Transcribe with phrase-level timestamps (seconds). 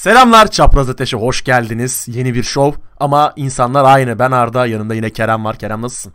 [0.00, 2.06] Selamlar Çapraz Ateş'e hoş geldiniz.
[2.08, 4.18] Yeni bir şov ama insanlar aynı.
[4.18, 5.56] Ben Arda, yanımda yine Kerem var.
[5.56, 6.12] Kerem nasılsın?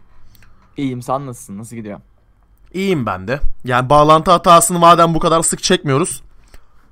[0.78, 1.58] İyiyim sen nasılsın?
[1.58, 2.00] Nasıl gidiyor?
[2.74, 3.40] İyiyim ben de.
[3.64, 6.24] Yani bağlantı hatasını madem bu kadar sık çekmiyoruz.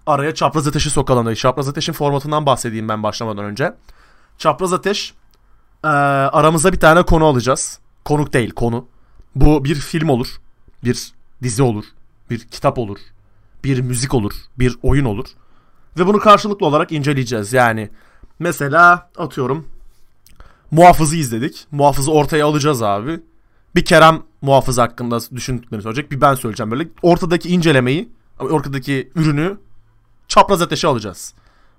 [0.06, 1.34] Araya Çapraz Ateş'i sokalım.
[1.34, 3.74] Çapraz Ateş'in formatından bahsedeyim ben başlamadan önce.
[4.38, 5.14] Çapraz Ateş
[5.84, 7.80] eee, aramıza bir tane konu alacağız.
[8.06, 8.88] Konuk değil konu.
[9.36, 10.28] Bu bir film olur.
[10.84, 11.14] Bir
[11.44, 11.86] dizi olur.
[12.30, 12.98] Bir kitap olur.
[13.64, 14.34] Bir müzik olur.
[14.60, 15.26] Bir oyun olur.
[15.98, 17.54] Ve bunu karşılıklı olarak inceleyeceğiz.
[17.54, 17.90] Yani
[18.40, 19.68] mesela atıyorum
[20.72, 21.68] Muhafız'ı izledik.
[21.72, 23.20] Muhafız'ı ortaya alacağız abi.
[23.76, 26.12] Bir Kerem Muhafız hakkında düşündüklerini söyleyecek.
[26.12, 26.88] Bir ben söyleyeceğim böyle.
[27.02, 29.58] Ortadaki incelemeyi, ortadaki ürünü
[30.28, 31.34] çapraz ateşe alacağız.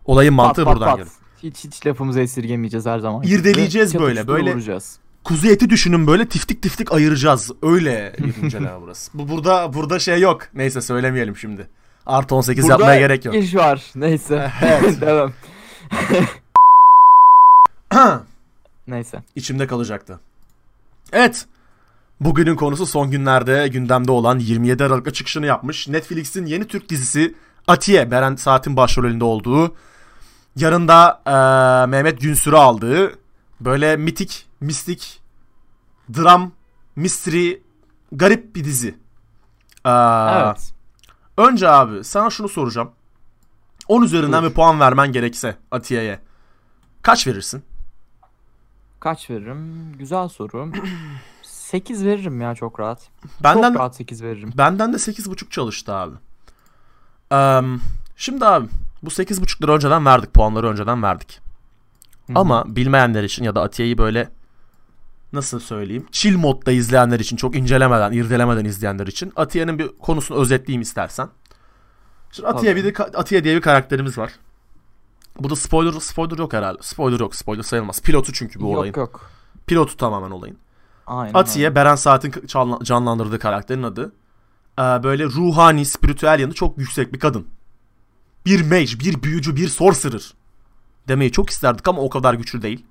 [0.05, 0.99] Olayın mantığı Pat, pat, buradan pat.
[0.99, 1.15] geliyor.
[1.43, 3.23] Hiç hiç lafımızı esirgemeyeceğiz her zaman.
[3.23, 4.99] İrdeleyeceğiz böyle, böyle- vuracağız.
[5.25, 7.51] Kuzu eti düşünün böyle tiftik tiftik ayıracağız.
[7.63, 9.11] Öyle bir inceleme burası.
[9.15, 10.43] Bu burada burada şey yok.
[10.55, 11.69] Neyse söylemeyelim şimdi.
[12.07, 13.35] Artı 18 Burada yapmaya gerek yok.
[13.35, 13.83] iş var.
[13.95, 14.51] Neyse.
[14.63, 15.01] Evet.
[15.01, 15.33] Devam.
[18.89, 19.23] Neyse.
[19.35, 20.21] İçimde kalacaktı.
[21.13, 21.47] Evet.
[22.21, 25.89] Bugünün konusu son günlerde gündemde olan 27 Aralık'ta çıkışını yapmış.
[25.89, 27.35] Netflix'in yeni Türk dizisi
[27.67, 29.75] Atiye, Beren Saat'in başrolünde olduğu.
[30.57, 33.13] Yanında eee, Mehmet Günsür'ü aldığı
[33.61, 35.21] böyle mitik, mistik,
[36.17, 36.53] dram,
[36.97, 37.53] mystery,
[38.13, 38.89] garip bir dizi.
[39.87, 39.93] Eee,
[40.45, 40.74] Evet.
[41.37, 42.91] Önce abi sana şunu soracağım.
[43.89, 44.51] 10 üzerinden Buyur.
[44.51, 46.21] bir puan vermen gerekse Atiye'ye.
[47.03, 47.65] Kaç verirsin?
[49.01, 49.93] Kaç veririm?
[49.99, 50.73] Güzel soru.
[51.43, 53.09] 8 veririm ya çok rahat.
[53.43, 54.53] Benden Çok rahat 8 veririm.
[54.59, 56.15] Benden de 8.5 çalıştı abi.
[57.33, 57.63] Eee,
[58.17, 58.69] şimdi abi
[59.03, 60.35] bu 8.5 lira önceden verdik.
[60.35, 61.41] Puanları önceden verdik.
[62.27, 62.33] Hı.
[62.35, 64.31] Ama bilmeyenler için ya da Atiye'yi böyle
[65.35, 70.83] nasıl söyleyeyim chill modda izleyenler için çok incelemeden, irdelemeden izleyenler için Atiye'nin bir konusunu özetleyeyim
[70.83, 71.29] istersen.
[72.33, 74.33] Şimdi Atiye, bir de, Atiye diye bir karakterimiz var.
[75.39, 76.79] Bu da spoiler spoiler yok herhalde.
[76.83, 77.35] Spoiler yok.
[77.35, 78.03] Spoiler sayılmaz.
[78.03, 78.93] Pilotu çünkü bu olayın.
[78.93, 79.31] Yok yok.
[79.67, 80.59] Pilotu tamamen olayın.
[81.07, 81.75] Aynen Atiye, öyle.
[81.75, 84.13] Beren Saat'in canla- canlandırdığı karakterin adı.
[84.79, 87.47] Ee, böyle ruhani, spiritüel yanı çok yüksek bir kadın.
[88.47, 90.35] Bir mage, bir büyücü, bir sorcerer.
[91.09, 92.85] Demeyi çok isterdik ama o kadar güçlü değil.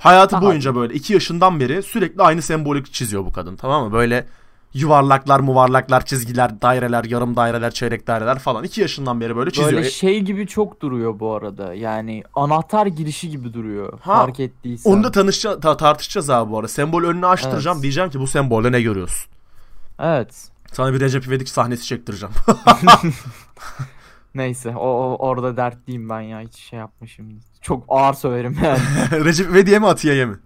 [0.00, 3.92] Hayatı Daha boyunca böyle iki yaşından beri sürekli aynı sembolik çiziyor bu kadın tamam mı?
[3.92, 4.26] Böyle
[4.74, 8.64] yuvarlaklar, muvarlaklar, çizgiler, daireler, yarım daireler, çeyrek daireler falan.
[8.64, 9.72] iki yaşından beri böyle çiziyor.
[9.72, 11.74] Böyle E, şey gibi çok duruyor bu arada.
[11.74, 13.92] Yani anahtar girişi gibi duruyor.
[14.02, 14.90] Ha, Fark ettiysen.
[14.90, 16.68] Onu da tanışça- ta- tartışacağız abi bu arada.
[16.68, 17.74] Sembol önünü açtıracağım.
[17.76, 17.82] Evet.
[17.82, 19.30] Diyeceğim ki bu sembolde ne görüyorsun?
[19.98, 20.48] Evet.
[20.72, 22.34] Sana bir Recep İvedik sahnesi çektireceğim.
[24.34, 27.26] Neyse o, o- orada dertliyim ben ya hiç şey yapmışım.
[27.60, 28.78] Çok ağır söverim yani.
[29.24, 30.36] Recep İvedik'e mi Atiye'ye mi?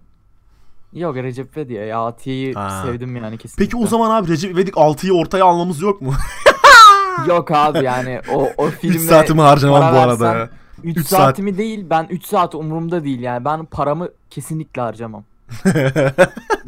[0.93, 2.83] Yok Recep ve diye ya Atiye'yi Ha.
[2.85, 3.65] sevdim yani kesinlikle.
[3.65, 6.13] Peki o zaman abi Recep İvedik 6'yı ortaya almamız yok mu?
[7.27, 10.49] Yok abi yani o, o 3 filme saatimi harcamam para bu arada ya.
[10.83, 15.23] 3 üç saat- saatimi değil ben 3 saat umurumda değil yani ben paramı kesinlikle harcamam.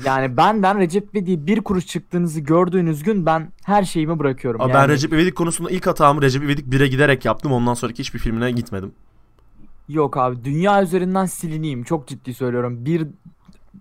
[0.05, 4.61] Yani benden Recep ve diye bir kuruş çıktığınızı gördüğünüz gün ben her şeyimi bırakıyorum.
[4.61, 4.81] Abi yani.
[4.81, 7.51] ben Recep İvedik konusunda ilk hatamı Recep İvedik 1'e giderek yaptım.
[7.51, 8.91] Ondan sonraki hiçbir filmine gitmedim.
[9.89, 12.85] Yok abi dünya üzerinden silineyim çok ciddi söylüyorum.
[12.85, 13.07] Bir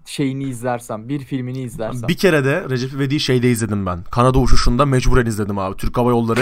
[0.04, 2.08] şeyini izlersem, bir filmini izlersem.
[2.08, 4.02] Bir kere de Recep İvedik'i şeyde izledim ben.
[4.10, 5.76] Kanada uçuşunda mecburen izledim abi.
[5.76, 6.40] Türk Hava Yolları.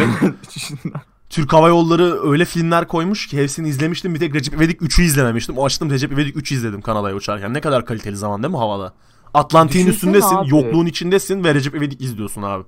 [1.34, 4.14] Türk Hava Yolları öyle filmler koymuş ki hepsini izlemiştim.
[4.14, 5.58] Bir tek Recep İvedik 3'ü izlememiştim.
[5.58, 7.54] O açtım Recep İvedik 3'ü izledim Kanada'ya uçarken.
[7.54, 8.92] Ne kadar kaliteli zaman değil mi havada?
[9.34, 10.48] Atlantik'in üstündesin, abi.
[10.48, 12.64] yokluğun içindesin ve Recep İvedik izliyorsun abi.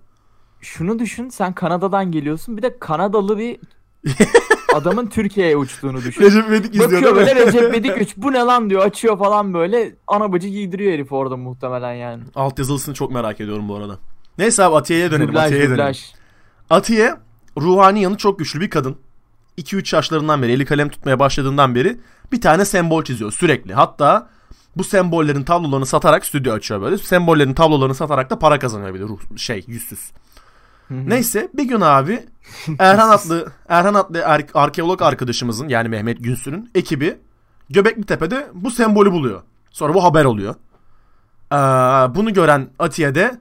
[0.60, 3.58] Şunu düşün sen Kanada'dan geliyorsun bir de Kanadalı bir
[4.74, 6.22] adamın Türkiye'ye uçtuğunu düşün.
[6.22, 9.94] Recep İvedik izliyor Bakıyor böyle Recep İvedik 3 bu ne lan diyor açıyor falan böyle
[10.06, 12.22] ana bacı giydiriyor herif orada muhtemelen yani.
[12.34, 13.98] Alt yazılısını çok merak ediyorum bu arada.
[14.38, 15.28] Neyse abi Atiye'ye dönelim.
[15.28, 15.84] Dublaj Atiye'ye dönelim.
[15.84, 16.04] dublaj.
[16.70, 17.25] Atiye
[17.56, 18.96] ruhani yanı çok güçlü bir kadın.
[19.58, 22.00] 2-3 yaşlarından beri eli kalem tutmaya başladığından beri
[22.32, 23.74] bir tane sembol çiziyor sürekli.
[23.74, 24.28] Hatta
[24.76, 26.98] bu sembollerin tablolarını satarak stüdyo açıyor böyle.
[26.98, 30.10] Sembollerin tablolarını satarak da para kazanıyor bir de ruh, şey yüzsüz.
[30.90, 32.26] Neyse bir gün abi
[32.78, 37.18] Erhan adlı Erhan adlı er- arkeolog arkadaşımızın yani Mehmet Günsür'ün ekibi
[37.70, 39.42] Göbekli Tepe'de bu sembolü buluyor.
[39.70, 40.54] Sonra bu haber oluyor.
[41.52, 41.56] Ee,
[42.14, 43.40] bunu gören Atiye de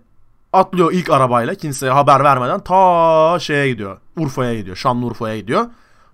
[0.56, 3.98] atlıyor ilk arabayla kimseye haber vermeden ta şeye gidiyor.
[4.18, 4.75] Urfa'ya gidiyor.
[4.75, 5.66] Şanlıurfa'ya gidiyor.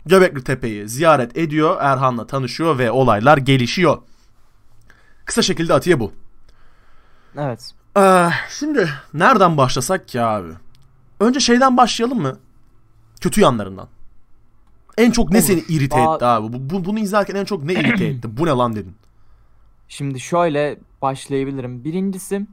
[0.06, 1.78] Göbekli Tepe'yi ziyaret ediyor.
[1.80, 3.98] Erhan'la tanışıyor ve olaylar gelişiyor.
[5.26, 6.12] Kısa şekilde Atiye bu.
[7.38, 7.72] Evet.
[7.98, 8.30] Ee,
[8.60, 10.50] şimdi nereden başlasak ki abi?
[11.20, 12.40] Önce şeyden başlayalım mı?
[13.22, 13.88] Kötü yanlarından.
[14.98, 15.46] En çok ne Olur.
[15.48, 16.54] seni irite Aa- etti abi?
[16.54, 18.38] Bu, bu- bunu izlerken en çok ne irite etti?
[18.38, 18.96] Bu ne lan dedin?
[19.88, 21.84] Şimdi şöyle başlayabilirim.
[21.84, 22.48] Birincisi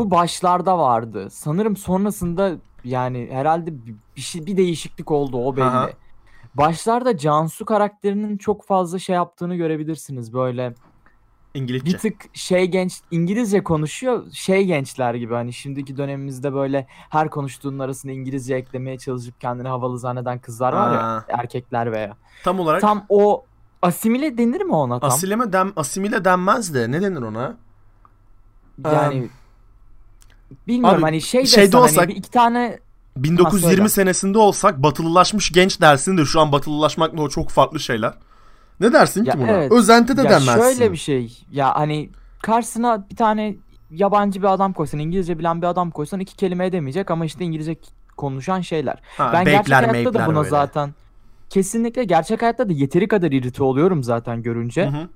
[0.00, 1.28] bu başlarda vardı.
[1.30, 2.52] Sanırım sonrasında
[2.84, 3.70] yani herhalde
[4.16, 5.64] bir, şey bir değişiklik oldu o belli.
[5.64, 5.90] Aha.
[6.54, 10.74] Başlarda Cansu karakterinin çok fazla şey yaptığını görebilirsiniz böyle.
[11.54, 11.86] İngilizce.
[11.86, 17.78] Bir tık şey genç İngilizce konuşuyor şey gençler gibi hani şimdiki dönemimizde böyle her konuştuğunun
[17.78, 22.16] arasında İngilizce eklemeye çalışıp kendini havalı zanneden kızlar var ya erkekler veya.
[22.44, 23.44] Tam olarak Tam o
[23.82, 25.10] asimile denir mi ona tam?
[25.10, 27.56] asileme dem, asimile denmez de ne denir ona?
[28.84, 29.28] Yani
[30.68, 32.78] bilmiyorum Abi, hani şey şeyde desen olsak- hani iki tane
[33.16, 33.88] 1920 söyle.
[33.88, 38.14] senesinde olsak batılılaşmış genç dersin de şu an batılılaşmakla o çok farklı şeyler.
[38.80, 39.50] Ne dersin Ya ki buna?
[39.50, 39.72] evet.
[39.72, 40.60] Özenti de ya denmezsin.
[40.60, 42.10] şöyle bir şey ya hani
[42.42, 43.56] karşısına bir tane
[43.90, 47.76] yabancı bir adam koysan İngilizce bilen bir adam koysan iki kelime edemeyecek ama işte İngilizce
[48.16, 48.96] konuşan şeyler.
[49.16, 50.48] Ha, Ben gerçek hayatta da buna böyle.
[50.50, 50.94] zaten
[51.50, 54.86] kesinlikle gerçek hayatta da yeteri kadar irite oluyorum zaten görünce.
[54.86, 55.08] Hı hı.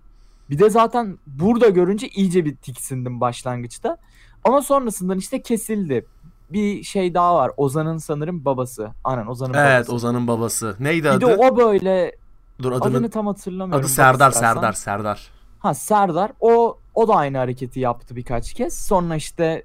[0.50, 3.96] Bir de zaten burada görünce iyice bir tiksindim başlangıçta.
[4.44, 6.06] Ama sonrasından işte kesildi.
[6.50, 7.50] Bir şey daha var.
[7.56, 8.90] Ozan'ın sanırım babası.
[9.04, 9.92] Aynen Ozan'ın Evet babası.
[9.94, 10.76] Ozan'ın babası.
[10.80, 11.20] Neydi Bir adı?
[11.20, 12.16] de o böyle
[12.62, 12.84] Dur adını.
[12.84, 13.84] adını tam hatırlamıyorum.
[13.84, 14.54] adı Serdar istersen.
[14.54, 15.28] Serdar Serdar.
[15.58, 16.30] Ha Serdar.
[16.40, 18.78] O o da aynı hareketi yaptı birkaç kez.
[18.78, 19.62] Sonra işte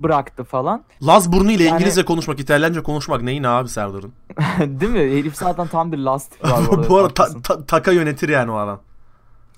[0.00, 0.82] bıraktı falan.
[1.02, 4.12] Laz burnu ile Yani- İngilizce konuşmak, İtalyanca konuşmak neyin abi Serdar'ın?
[4.80, 4.98] Değil mi?
[5.18, 6.88] Herif zaten tam bir last var bu arada.
[6.88, 8.80] Bu arada ta- ta- taka yönetir yani o adam.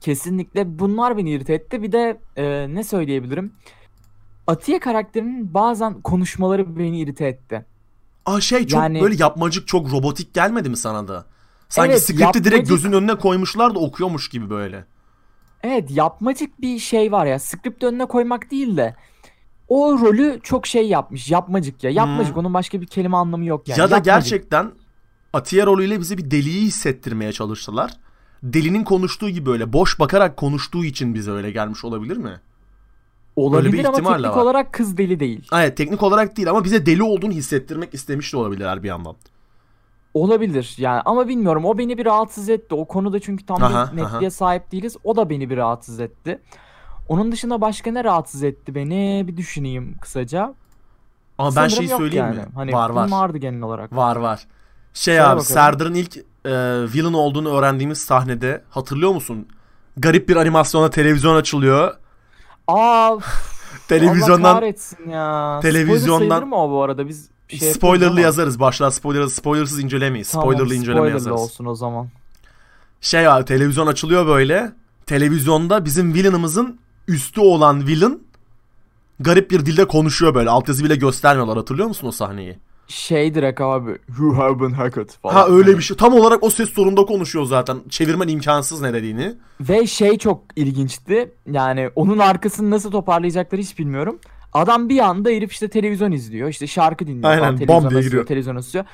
[0.00, 1.82] Kesinlikle bunlar beni irite etti.
[1.82, 3.52] Bir de e, ne söyleyebilirim?
[4.46, 7.64] Atiye karakterinin bazen konuşmaları beni irite etti.
[8.26, 11.26] Aa şey çok Yani- böyle yapmacık çok robotik gelmedi mi sana da?
[11.68, 14.84] Sanki Evet, skripti direkt yapmacık- gözün önüne koymuşlar da okuyormuş gibi böyle.
[15.62, 17.38] Evet yapmacık bir şey var ya.
[17.38, 18.96] Script önüne koymak değil de
[19.68, 21.30] o rolü çok şey yapmış.
[21.30, 21.90] Yapmacık ya.
[21.90, 22.40] Yapmacık Hmm.
[22.40, 23.78] onun başka bir kelime anlamı yok yani.
[23.80, 24.04] ya da Yapmacık.
[24.04, 24.72] gerçekten
[25.32, 27.90] Atiye rolüyle bize bir deliği hissettirmeye çalıştılar.
[28.42, 32.40] Delinin konuştuğu gibi böyle boş bakarak konuştuğu için bize öyle gelmiş olabilir mi?
[33.36, 34.42] Olabilir bir ama ihtimal teknik var.
[34.42, 35.48] olarak kız deli değil.
[35.54, 39.16] Evet teknik olarak değil ama bize deli olduğunu hissettirmek istemiş de olabilirler bir yandan.
[40.14, 42.74] Olabilir yani ama bilmiyorum o beni bir rahatsız etti.
[42.74, 44.96] O konuda çünkü tam Aha, bir netliğe sahip değiliz.
[45.04, 46.40] O da beni bir rahatsız etti.
[47.08, 50.54] Onun dışında başka ne rahatsız etti beni bir düşüneyim kısaca.
[51.38, 52.36] Ama ben Sanırım şey yok söyleyeyim yani.
[52.36, 52.46] mi?
[52.54, 53.10] Hani var var.
[53.10, 53.96] vardı genel olarak.
[53.96, 54.46] Var var.
[54.94, 55.44] Şey Söyle abi bakalım.
[55.54, 56.22] Serdar'ın ilk e,
[56.94, 59.48] villain olduğunu öğrendiğimiz sahnede hatırlıyor musun?
[59.96, 61.94] Garip bir animasyona televizyon açılıyor.
[62.68, 65.60] Aa üf, Allah Televizyondan kahretsin ya.
[65.62, 67.08] televizyondan- Spoiler mı o bu arada?
[67.08, 68.60] Biz şey spoilerlı yazarız.
[68.60, 70.30] Başlar spoiler, spoilersız incelemeyiz.
[70.30, 71.40] Tamam, spoilerlı inceleme spoilerlı yazarız.
[71.40, 72.08] olsun o zaman.
[73.00, 74.72] Şey abi televizyon açılıyor böyle.
[75.06, 76.78] Televizyonda bizim villain'ımızın
[77.08, 78.26] üstü olan villain
[79.20, 80.50] garip bir dilde konuşuyor böyle.
[80.50, 81.56] Altyazı bile göstermiyorlar.
[81.56, 82.58] Hatırlıyor musun o sahneyi?
[82.92, 83.90] Şey direkt abi.
[84.20, 85.34] You have been hacked falan.
[85.34, 85.76] Ha öyle Hani.
[85.78, 85.96] bir şey.
[85.96, 87.78] Tam olarak o ses tonunda konuşuyor zaten.
[87.90, 89.34] Çevirmen imkansız ne dediğini.
[89.60, 91.34] Ve şey çok ilginçti.
[91.52, 94.18] Yani onun arkasını nasıl toparlayacakları hiç bilmiyorum.
[94.52, 96.48] Adam bir anda herif işte televizyon izliyor.
[96.48, 97.68] işte şarkı dinliyor Aynen, falan.
[97.68, 98.26] bam diye giriyor.
[98.26, 98.84] Televizyon açıyor.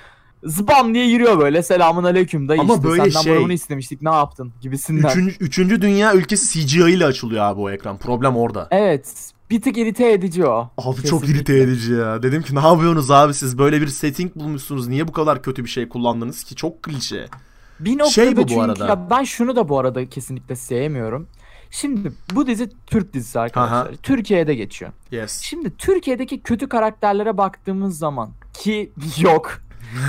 [0.45, 1.63] Zbam diye giriyor böyle.
[1.63, 5.09] Selamun aleyküm dayı Ama işte böyle senden şey- bunu istemiştik ne yaptın gibisinden.
[5.09, 7.99] Üçüncü, üçüncü dünya ülkesi CGI ile açılıyor abi o ekran.
[7.99, 8.69] Problem orada.
[8.71, 9.33] Evet.
[9.51, 10.71] Bir tık irite edici o.
[10.79, 11.29] Abi çok Kesinlikle.
[11.39, 12.23] irite edici ya.
[12.23, 14.89] Dedim ki ne yapıyorsunuz abi siz böyle bir setting bulmuşsunuz.
[14.89, 16.55] Niye bu kadar kötü bir şey kullandınız ki?
[16.55, 17.27] Çok klişe.
[17.81, 18.87] Bir noktada Şey bu bu çünkü arada.
[18.87, 21.27] ya ben şunu da bu arada kesinlikle sevmiyorum.
[21.71, 23.77] Şimdi bu dizi Türk dizisi arkadaşlar.
[23.87, 23.91] Aha.
[24.03, 24.93] Türkiye'de geçiyor.
[25.11, 25.41] Yes.
[25.41, 29.61] Şimdi Türkiye'deki kötü karakterlere baktığımız zaman ki yok.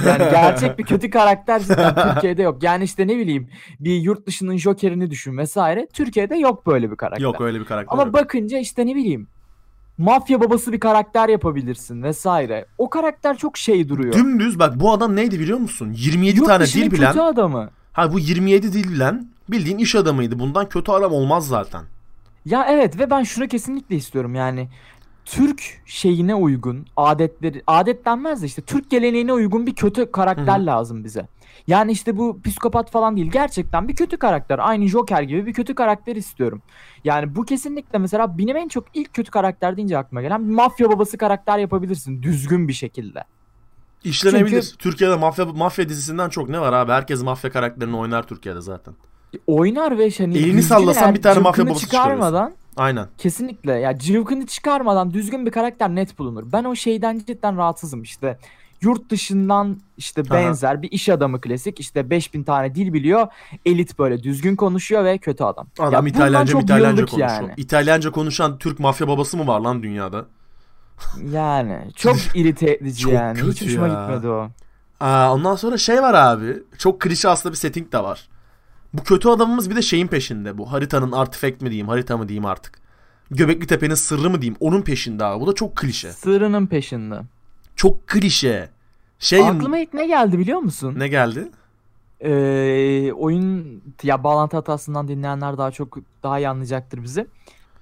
[0.08, 2.64] Yani gerçek bir kötü karakter cidden Türkiye'de yok.
[2.64, 3.48] Yani işte ne bileyim
[3.80, 5.88] bir yurt dışının Joker'ini düşün vesaire.
[5.94, 7.24] Türkiye'de yok böyle bir karakter.
[7.24, 8.14] Yok öyle bir karakter Ama yok.
[8.14, 9.28] bakınca işte ne bileyim
[9.98, 12.66] mafya babası bir karakter yapabilirsin vesaire.
[12.78, 14.14] O karakter çok şey duruyor.
[14.14, 15.94] Dümdüz bak bu adam neydi biliyor musun?
[15.98, 17.08] 27 Yurt tane dil bilen.
[17.12, 17.70] kötü adamı.
[17.94, 20.40] Ha bu 27 dil bilen bildiğin iş adamıydı.
[20.40, 21.82] Bundan kötü adam olmaz zaten.
[22.46, 24.70] Ya evet ve ben şunu kesinlikle istiyorum yani
[25.30, 30.62] Türk şeyine uygun adetleri adet denmez de işte Türk geleneğine uygun bir kötü karakter Hı
[30.62, 30.66] hı.
[30.66, 31.28] lazım bize.
[31.68, 35.76] Yani işte bu psikopat falan değil gerçekten bir kötü karakter aynı Joker gibi bir kötü
[35.76, 36.62] karakter istiyorum.
[37.04, 40.92] Yani bu kesinlikle mesela benim en çok ilk kötü karakter deyince aklıma gelen bir mafya
[40.92, 43.24] babası karakter yapabilirsin düzgün bir şekilde.
[44.04, 44.62] İşlenebilir.
[44.62, 46.92] Çünkü- Türkiye'de mafya mafya dizisinden çok ne var abi?
[46.92, 48.94] Herkes mafya karakterini oynar Türkiye'de zaten.
[49.48, 53.08] Oynar ve hani Elini sallasan bir tane mafya babası çıkarmadan Aynen.
[53.18, 56.44] Kesinlikle ya cıvkını çıkarmadan düzgün bir karakter net bulunur.
[56.52, 58.38] Ben o şeyden cidden rahatsızım işte.
[58.82, 60.30] Yurt dışından işte Aha.
[60.34, 63.28] benzer bir iş adamı klasik işte 5000 tane dil biliyor.
[63.66, 65.68] Elit böyle düzgün konuşuyor ve kötü adam.
[65.80, 67.30] Adam Ya İtalyanca İtalyanca konuşuyor.
[67.30, 67.54] yani.
[67.58, 70.26] İtalyanca konuşan Türk mafya babası mı var lan dünyada?
[71.32, 73.42] Yani çok irite edici Çok yani.
[73.42, 73.94] Hiç hoşuma ya.
[74.02, 74.50] gitmedi o.
[75.00, 76.58] Aa, ondan sonra şey var abi.
[76.78, 78.30] Çok klişe aslında bir setting de var.
[78.94, 80.58] Bu kötü adamımız bir de şeyin peşinde.
[80.58, 82.80] Bu haritanın artifact mi diyeyim, harita mı diyeyim artık.
[83.32, 84.58] Göbekli Tepe'nin sırrı mı diyeyim.
[84.60, 85.42] Onun peşinde abi.
[85.42, 86.12] Bu da çok klişe.
[86.12, 87.20] Sırrının peşinde.
[87.76, 88.70] Çok klişe.
[89.20, 90.94] Şey Aklıma ilk ne geldi biliyor musun?
[90.98, 91.48] ne geldi?
[92.22, 97.28] Ee, oyun ya bağlantı hatasından dinleyenler daha çok daha iyi anlayacaktır bizi.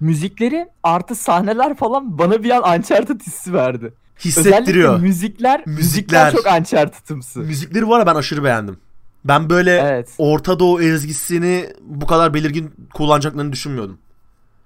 [0.00, 3.94] Müzikleri artı sahneler falan bana bir an Uncharted hissi verdi.
[4.24, 4.88] Hissettiriyor.
[4.88, 6.26] Özellikle müzikler, Müzikler.
[6.26, 7.40] müzikler çok Uncharted'ımsı.
[7.40, 8.78] Müzikleri var ya ben aşırı beğendim.
[9.24, 10.14] Ben böyle Evet.
[10.18, 13.98] Orta Doğu ezgisini bu kadar belirgin kullanacaklarını düşünmüyordum.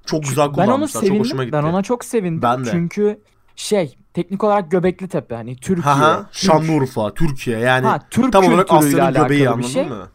[0.06, 1.00] Çok güzel Ben onu kullanmışlar.
[1.00, 1.44] Çok hoşuma sevindim.
[1.44, 1.52] gitti.
[1.52, 2.42] Ben ona çok sevindim.
[2.42, 2.70] Ben de.
[2.70, 3.20] Çünkü
[3.56, 5.94] şey teknik olarak Göbekli Tepe hani Türkiye.
[5.94, 9.86] Türk- Şanlıurfa, Türkiye yani Ha, Türk tam olarak Asya'nın göbeği anladın şey.
[9.86, 10.08] mı?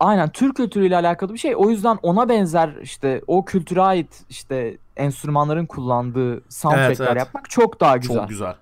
[0.00, 1.54] Aynen Türk kültürüyle alakalı bir şey.
[1.56, 7.16] O yüzden ona benzer işte o kültüre ait işte enstrümanların kullandığı soundtrackler Evet, evet.
[7.16, 8.16] yapmak çok daha güzel.
[8.16, 8.54] Çok güzel.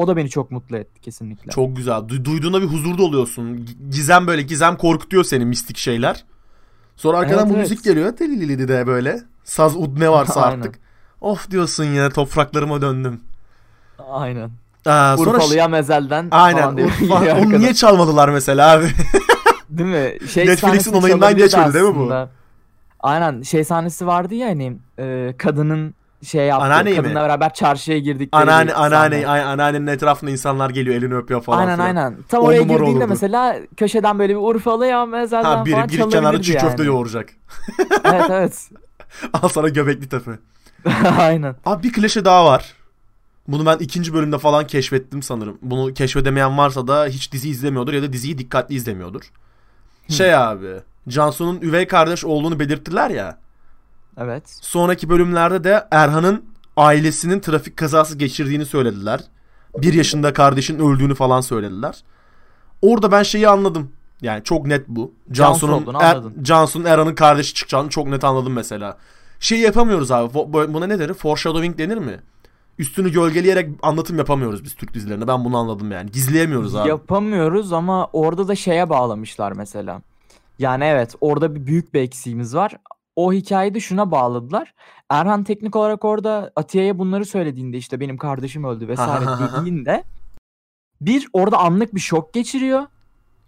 [0.00, 1.50] O da beni çok mutlu etti kesinlikle.
[1.50, 1.92] Çok güzel.
[1.94, 3.68] Du- duyduğunda bir huzurda oluyorsun.
[3.90, 6.24] Gizem böyle gizem korkutuyor seni mistik şeyler.
[6.96, 7.70] Sonra arkadan Evet, bu evet.
[7.70, 8.16] müzik geliyor.
[8.16, 9.20] Telilili de böyle.
[9.44, 10.78] Saz ud ne varsa artık.
[11.20, 13.20] Of diyorsun ya topraklarıma döndüm.
[14.10, 14.50] Aynen.
[14.86, 16.62] Aa, sonra Urfalı'ya mezelden Aynen.
[16.76, 17.58] Urfa- Onu arkadan.
[17.60, 18.86] niye çalmadılar mesela abi?
[19.70, 20.28] Değil mi?
[20.28, 22.12] Şey Netflix'in onayından geçmedi değil mi bu?
[23.00, 26.64] Aynen şey sahnesi vardı ya hani e, kadının şey yaptı.
[26.64, 27.02] Anneanneyi mi?
[27.02, 31.86] kadınla beraber çarşıya girdikleri Anneanne, anneanne, anneannenin etrafında insanlar geliyor elini öpüyor falan Aynen filan.
[31.86, 32.16] aynen.
[32.28, 33.06] Tam On oraya girdiğinde olurdu.
[33.08, 36.60] mesela köşeden böyle bir Urfalı'ya mezelden Ha biri, falan biri kenarda çiğ yani.
[36.68, 37.28] köfte yoğuracak.
[38.04, 38.68] evet evet.
[39.42, 40.30] Al sana göbekli tepe.
[41.18, 41.54] aynen.
[41.66, 42.74] Abi bir klişe daha var.
[43.48, 45.58] Bunu ben ikinci bölümde falan keşfettim sanırım.
[45.62, 49.30] Bunu keşfedemeyen varsa da hiç dizi izlemiyordur ya da diziyi dikkatli izlemiyordur.
[50.08, 50.66] Şey abi.
[51.08, 53.38] Cansu'nun üvey kardeş olduğunu belirttiler ya.
[54.20, 54.42] Evet.
[54.62, 56.44] Sonraki bölümlerde de Erhan'ın
[56.76, 59.20] ailesinin trafik kazası geçirdiğini söylediler.
[59.78, 62.02] Bir yaşında kardeşin öldüğünü falan söylediler.
[62.82, 63.92] Orada ben şeyi anladım.
[64.22, 65.12] Yani çok net bu.
[65.80, 66.16] Olduğunu Er-
[66.86, 68.96] Erhan'ın kardeşi çıkacağını çok net anladım mesela.
[69.40, 70.34] Şey yapamıyoruz abi.
[70.34, 71.14] Bu- bu- Buna ne denir?
[71.14, 72.20] Foreshadowing denir mi?
[72.78, 75.28] Üstünü gölgeleyerek anlatım yapamıyoruz biz Türk dizilerinde.
[75.28, 76.10] Ben bunu anladım yani.
[76.10, 76.88] Gizleyemiyoruz abi.
[76.88, 80.02] Yapamıyoruz ama orada da şeye bağlamışlar mesela.
[80.58, 82.72] Yani evet orada bir büyük bir eksiğimiz var.
[83.20, 84.74] O hikayeyi de şuna bağladılar.
[85.08, 90.04] Erhan teknik olarak orada Atiye'ye bunları söylediğinde işte benim kardeşim öldü vesaire dediğinde
[91.00, 92.82] bir orada anlık bir şok geçiriyor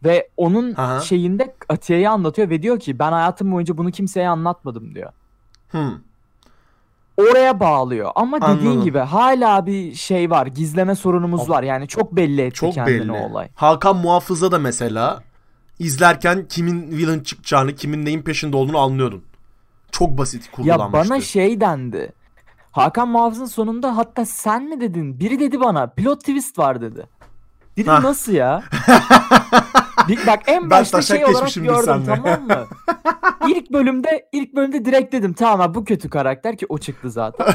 [0.04, 5.12] ve onun şeyinde Atiye'ye anlatıyor ve diyor ki ben hayatım boyunca bunu kimseye anlatmadım diyor.
[5.70, 5.92] Hmm.
[7.16, 8.84] Oraya bağlıyor ama dediğin Anladım.
[8.84, 13.12] gibi hala bir şey var gizleme sorunumuz var yani çok belli etti Çok kendini belli.
[13.12, 13.48] olay.
[13.54, 15.22] Hakan Muhafız'da da mesela
[15.78, 19.24] izlerken kimin villain çıkacağını, kimin neyin peşinde olduğunu anlıyordun.
[19.92, 21.10] Çok basit Ya kurgulanmıştı.
[21.10, 22.12] bana şey dendi.
[22.72, 25.20] Hakan Muhafız'ın sonunda hatta sen mi dedin?
[25.20, 27.06] Biri dedi bana plot twist var dedi.
[27.76, 28.02] Dedim Hah.
[28.02, 28.62] nasıl ya?
[30.26, 32.66] Bak en Ben başta taşak şey olarak gördüm tamam mı?
[33.48, 37.46] İlk bölümde ilk bölümde direkt dedim tamam abi bu kötü karakter ki o çıktı zaten.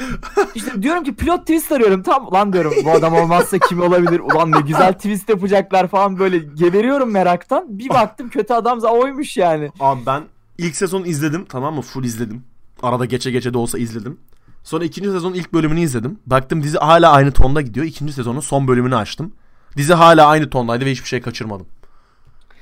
[0.54, 2.02] İşte diyorum ki plot twist arıyorum.
[2.02, 4.20] Tam lan diyorum bu adam olmazsa kim olabilir?
[4.20, 7.78] Ulan ne güzel twist yapacaklar falan böyle geberiyorum meraktan.
[7.78, 9.70] Bir baktım kötü adam oymuş yani.
[9.80, 10.22] Abi ben
[10.60, 11.82] ilk sezonu izledim tamam mı?
[11.82, 12.44] Full izledim.
[12.82, 14.18] Arada geçe geçe de olsa izledim.
[14.64, 16.18] Sonra ikinci sezonun ilk bölümünü izledim.
[16.26, 17.86] Baktım dizi hala aynı tonda gidiyor.
[17.86, 19.32] İkinci sezonun son bölümünü açtım.
[19.76, 21.66] Dizi hala aynı tondaydı ve hiçbir şey kaçırmadım.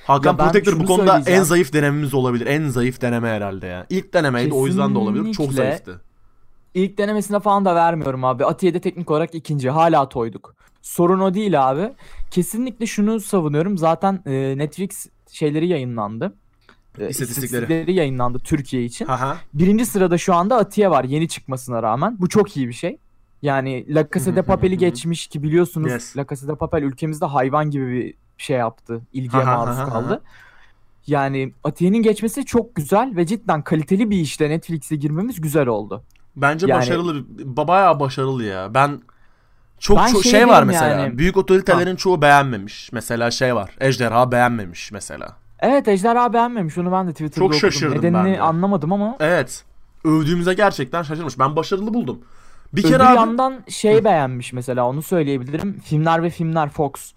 [0.06, 2.46] Hakan Ya Protector bu konuda en zayıf denememiz olabilir.
[2.46, 3.86] En zayıf deneme herhalde ya.
[3.90, 5.24] İlk denemeydi o yüzden de olabilir.
[5.24, 5.62] Çok Kesinlikle.
[5.62, 6.00] zayıftı.
[6.74, 8.44] İlk denemesine falan da vermiyorum abi.
[8.44, 9.70] Atiye'de teknik olarak ikinci.
[9.70, 10.54] Hala toyduk.
[10.82, 11.92] Sorun o değil abi.
[12.30, 13.78] Kesinlikle şunu savunuyorum.
[13.78, 16.34] Zaten e, Netflix şeyleri yayınlandı.
[17.00, 17.92] E, İstatistikleri.
[17.92, 19.06] yayınlandı Türkiye için.
[19.06, 19.36] Haha.
[19.54, 22.16] Birinci sırada şu anda Atiye var yeni çıkmasına rağmen.
[22.20, 22.98] Bu çok iyi bir şey.
[23.42, 26.16] Yani La Casa de Papel'i geçmiş ki biliyorsunuz Yes.
[26.16, 29.00] La Casa de Papel ülkemizde hayvan gibi bir şey yaptı.
[29.12, 29.90] İlgiye Aha, maruz aha, aha.
[29.90, 30.22] kaldı.
[31.06, 36.02] Yani Atiye'nin geçmesi çok güzel ve cidden kaliteli bir işle Netflix'e girmemiz güzel oldu.
[36.36, 37.12] Bence Yani- başarılı.
[37.56, 38.74] ba- Bayağı başarılı ya.
[38.74, 39.00] Ben
[39.78, 40.88] çok Ben çok şey şey var mesela.
[41.00, 42.92] yani- Büyük otoritelerin çoğu beğenmemiş.
[42.92, 43.70] Mesela şey var.
[43.80, 45.36] Ejderha beğenmemiş mesela.
[45.60, 46.78] Evet Ejderha beğenmemiş.
[46.78, 47.60] Onu ben de Twitter'da Çok okudum.
[47.60, 48.40] şaşırdım Nedenini ben de.
[48.40, 49.64] anlamadım ama Evet.
[50.04, 51.38] Övdüğümüze gerçekten şaşırmış.
[51.38, 52.20] Ben başarılı buldum.
[52.72, 55.80] Bir öbür kere abi yandan şey beğenmiş mesela onu söyleyebilirim.
[55.84, 57.12] Filmler ve filmler Fox.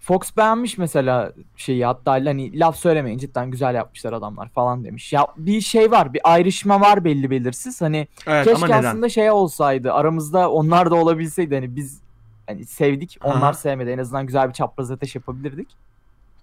[0.00, 5.12] Fox beğenmiş mesela şeyi hatta hani laf söylemeyin cidden güzel yapmışlar adamlar falan demiş.
[5.12, 7.80] Ya bir şey var bir ayrışma var belli belirsiz.
[7.80, 12.00] Hani evet keşke aslında şey olsaydı aramızda onlar da olabilseydi hani biz
[12.46, 13.52] hani sevdik onlar Aha.
[13.52, 15.68] sevmedi en azından güzel bir çapraz ateş yapabilirdik.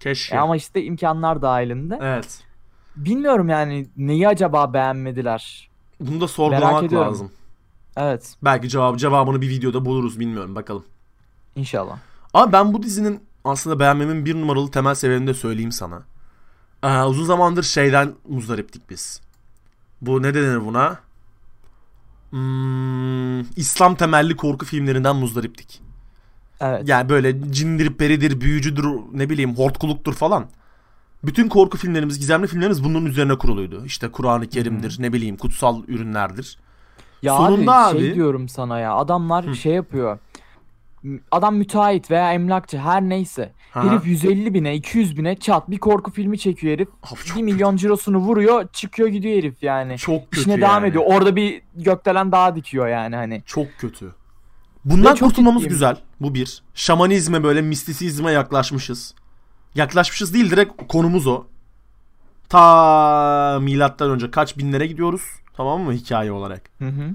[0.02, 0.36] Keşke.
[0.36, 1.98] E ama işte imkanlar dahilinde.
[2.02, 2.40] Evet.
[2.96, 5.68] Bilmiyorum yani neyi acaba beğenmediler.
[6.00, 7.08] Bunu da sorgulamak ediyorum.
[7.08, 7.30] lazım.
[7.96, 10.84] Evet Belki cevap cevabını bir videoda buluruz bilmiyorum bakalım.
[11.56, 11.98] inşallah.
[12.34, 16.02] Abi ben bu dizinin aslında beğenmemin bir numaralı temel sebebini de söyleyeyim sana.
[16.82, 19.20] Ee, uzun zamandır şeyden muzdariptik biz.
[20.00, 20.98] Bu ne denir buna?
[22.30, 25.82] Hmm, İslam temelli korku filmlerinden muzdariptik.
[26.62, 26.88] Evet.
[26.88, 30.44] Yani böyle cindir, peridir, büyücüdür, ne bileyim hortkuluktur falan.
[31.24, 33.84] Bütün korku filmlerimiz, gizemli filmlerimiz bunun üzerine kuruluydu.
[33.86, 36.58] İşte Kur'an-ı Kerim'dir, ne bileyim kutsal ürünlerdir.
[37.22, 40.18] Ya Sonunda abi, şey abi- diyorum sana ya adamlar şey yapıyor.
[41.30, 43.52] Adam müteahhit veya emlakçı her neyse.
[43.74, 43.90] Aha.
[43.90, 46.88] Herif 150 bine 200 bine çat bir korku filmi çekiyor herif.
[47.02, 49.98] Abi çok 1 milyon cirosunu vuruyor çıkıyor gidiyor herif yani.
[49.98, 50.62] Çok kötü İşine yani.
[50.62, 51.04] devam ediyor.
[51.06, 53.42] Orada bir gökdelen daha dikiyor yani hani.
[53.46, 54.14] Çok kötü.
[54.84, 55.72] Bundan kurtulmamız ciddiyim.
[55.74, 55.96] güzel.
[56.20, 56.62] Bu bir.
[56.74, 59.14] Şamanizme böyle mistisizme yaklaşmışız.
[59.74, 61.44] Yaklaşmışız değil direkt konumuz o.
[62.48, 65.22] Ta milattan önce kaç binlere gidiyoruz.
[65.56, 66.70] Tamam mı hikaye olarak?
[66.78, 67.10] Hı hı.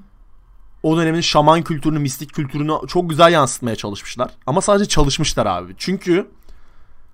[0.83, 4.31] O dönemin şaman kültürünü, mistik kültürünü çok güzel yansıtmaya çalışmışlar.
[4.45, 5.75] Ama sadece çalışmışlar abi.
[5.77, 6.27] Çünkü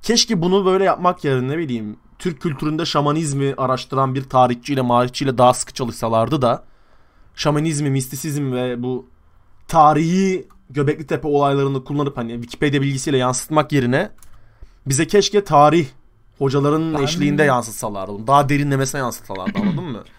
[0.01, 5.53] keşke bunu böyle yapmak yerine ne bileyim Türk kültüründe şamanizmi araştıran bir tarihçiyle, marihçiyle daha
[5.53, 6.63] sıkı çalışsalardı da
[7.35, 9.12] şamanizmi, mistisizm ve bu
[9.67, 14.09] tarihi Göbekli Tepe olaylarını kullanıp hani Wikipedia bilgisiyle yansıtmak yerine
[14.87, 15.87] bize keşke tarih
[16.37, 18.27] hocaların Ben- eşliğinde yansıtsalardı.
[18.27, 20.03] Daha derinlemesine yansıtsalardı anladın mı?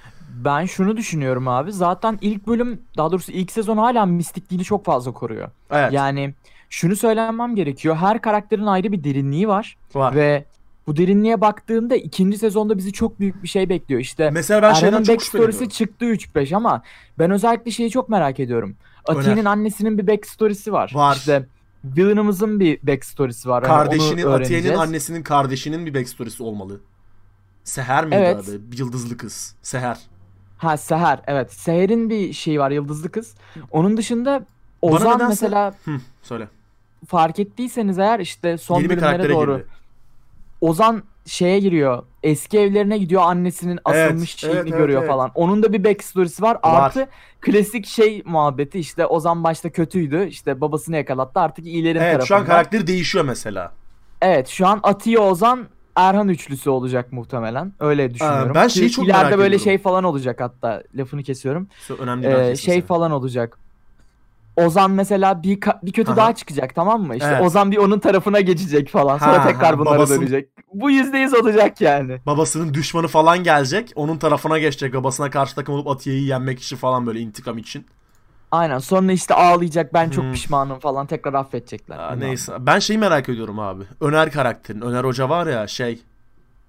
[0.44, 1.72] Ben şunu düşünüyorum abi.
[1.72, 5.50] Zaten ilk bölüm daha doğrusu ilk sezon hala mistikliğini çok fazla koruyor.
[5.70, 5.92] Evet.
[5.92, 6.34] Yani
[6.70, 7.96] şunu söylemem gerekiyor.
[7.96, 9.76] Her karakterin ayrı bir derinliği var.
[9.94, 10.14] var.
[10.14, 10.44] Ve
[10.86, 14.00] bu derinliğe baktığında ikinci sezonda bizi çok büyük bir şey bekliyor.
[14.00, 16.82] İşte Mesela ben şeyden çok backstory'si çıktı 3-5 ama
[17.18, 18.76] ben özellikle şeyi çok merak ediyorum.
[19.04, 20.90] Atiye'nin annesinin bir backstory'si var.
[20.94, 21.16] Var.
[21.16, 21.46] İşte
[21.84, 23.64] Villain'ımızın bir backstory'si var.
[23.66, 24.78] Hani Kardeşinin, Atiye'nin öğreneceğiz.
[24.78, 26.80] annesinin kardeşinin bir backstory'si olmalı.
[27.64, 28.36] Seher miydi Evet.
[28.36, 28.60] adı?
[28.78, 29.54] Yıldızlı kız.
[29.62, 29.98] Seher.
[30.58, 31.52] Ha Seher evet.
[31.52, 33.34] Seher'in bir şeyi var Yıldızlı Kız.
[33.70, 34.46] Onun dışında
[34.82, 35.90] Bana Ozan nedense- mesela Hı,
[36.22, 36.48] söyle.
[37.08, 39.66] fark ettiyseniz eğer işte son Yeni bölümlere doğru girdi.
[40.60, 42.02] Ozan şeye giriyor.
[42.22, 45.10] Eski evlerine gidiyor annesinin Evet, asılmış şeyini evet, evet, görüyor evet.
[45.10, 45.30] falan.
[45.34, 46.54] Onun da bir backstory'si var.
[46.54, 46.60] Var.
[46.62, 47.08] Artı
[47.40, 50.26] klasik şey muhabbeti işte Ozan başta kötüydü.
[50.26, 51.40] İşte babasını yakalattı.
[51.40, 52.26] Artık iyilerin Evet tarafında.
[52.26, 53.72] şu an karakteri değişiyor mesela.
[54.22, 57.72] Evet şu an Atiye Ozan Erhan üçlüsü olacak muhtemelen.
[57.80, 58.52] Öyle düşünüyorum.
[58.54, 59.64] ben şeyi çok ileride merak böyle ediyorum.
[59.64, 61.68] şey falan olacak hatta lafını kesiyorum.
[61.98, 63.58] Önemli Ee, şey falan olacak.
[64.56, 66.16] Ozan mesela bir bir kötü Aha.
[66.16, 67.16] daha çıkacak tamam mı?
[67.16, 67.42] İşte Evet.
[67.42, 69.18] Ozan bir onun tarafına geçecek falan.
[69.18, 70.48] Sonra Ha, tekrar ha, bunlara babasının- dönecek.
[70.74, 72.18] Bu yüzde yüz olacak yani.
[72.26, 73.92] Babasının düşmanı falan gelecek.
[73.94, 74.94] Onun tarafına geçecek.
[74.94, 77.86] Babasına karşı takım olup Atiye'yi yenmek için falan böyle intikam için.
[78.52, 80.32] Aynen sonra işte ağlayacak ben çok Hmm.
[80.32, 81.98] pişmanım falan tekrar affedecekler.
[81.98, 82.52] Aa, neyse.
[82.60, 83.84] Ben şeyi merak ediyorum abi.
[84.00, 84.80] Öner karakterin.
[84.80, 86.02] Öner Hoca var ya şey.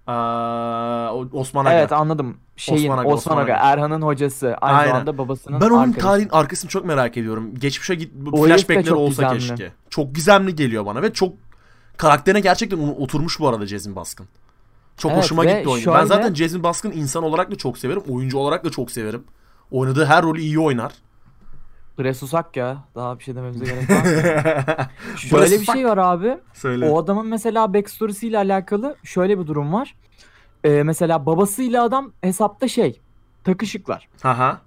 [0.08, 1.74] Aa, Osman Aga.
[1.80, 2.38] Evet anladım.
[2.58, 3.54] Şeyin Osman Aga, Osman Aga.
[3.62, 4.56] Erhan'ın hocası.
[4.62, 4.92] Aynı Aynen.
[4.92, 6.00] zamanda babasının Ben onun arkadaşı.
[6.08, 7.56] tarihin arkasını çok merak ediyorum.
[7.60, 9.58] Geçmişe git flashback'ler olsa gizemli.
[9.60, 9.72] keşke.
[9.90, 11.34] Çok gizemli geliyor bana ve çok
[11.98, 14.28] karakterine gerçekten oturmuş bu arada Cezmin Baskın.
[14.98, 15.86] Çok Evet hoşuma gitti oyun.
[15.86, 18.04] Ben şöyle- zaten Cezmin Baskın insan olarak da çok severim.
[18.10, 19.24] Oyuncu olarak da çok severim.
[19.72, 20.92] Oynadığı her rolü iyi oynar.
[22.00, 22.78] Bre susak ya.
[22.96, 24.06] Daha bir şey dememize gerek var.
[25.18, 26.38] Şöyle bir şey var abi.
[26.54, 26.90] Söyle.
[26.90, 29.96] O adamın mesela backstory'siyle alakalı şöyle bir durum var.
[30.64, 33.00] Ee, mesela babasıyla adam hesapta şey
[33.44, 34.08] takışıklar.
[34.22, 34.62] Haha.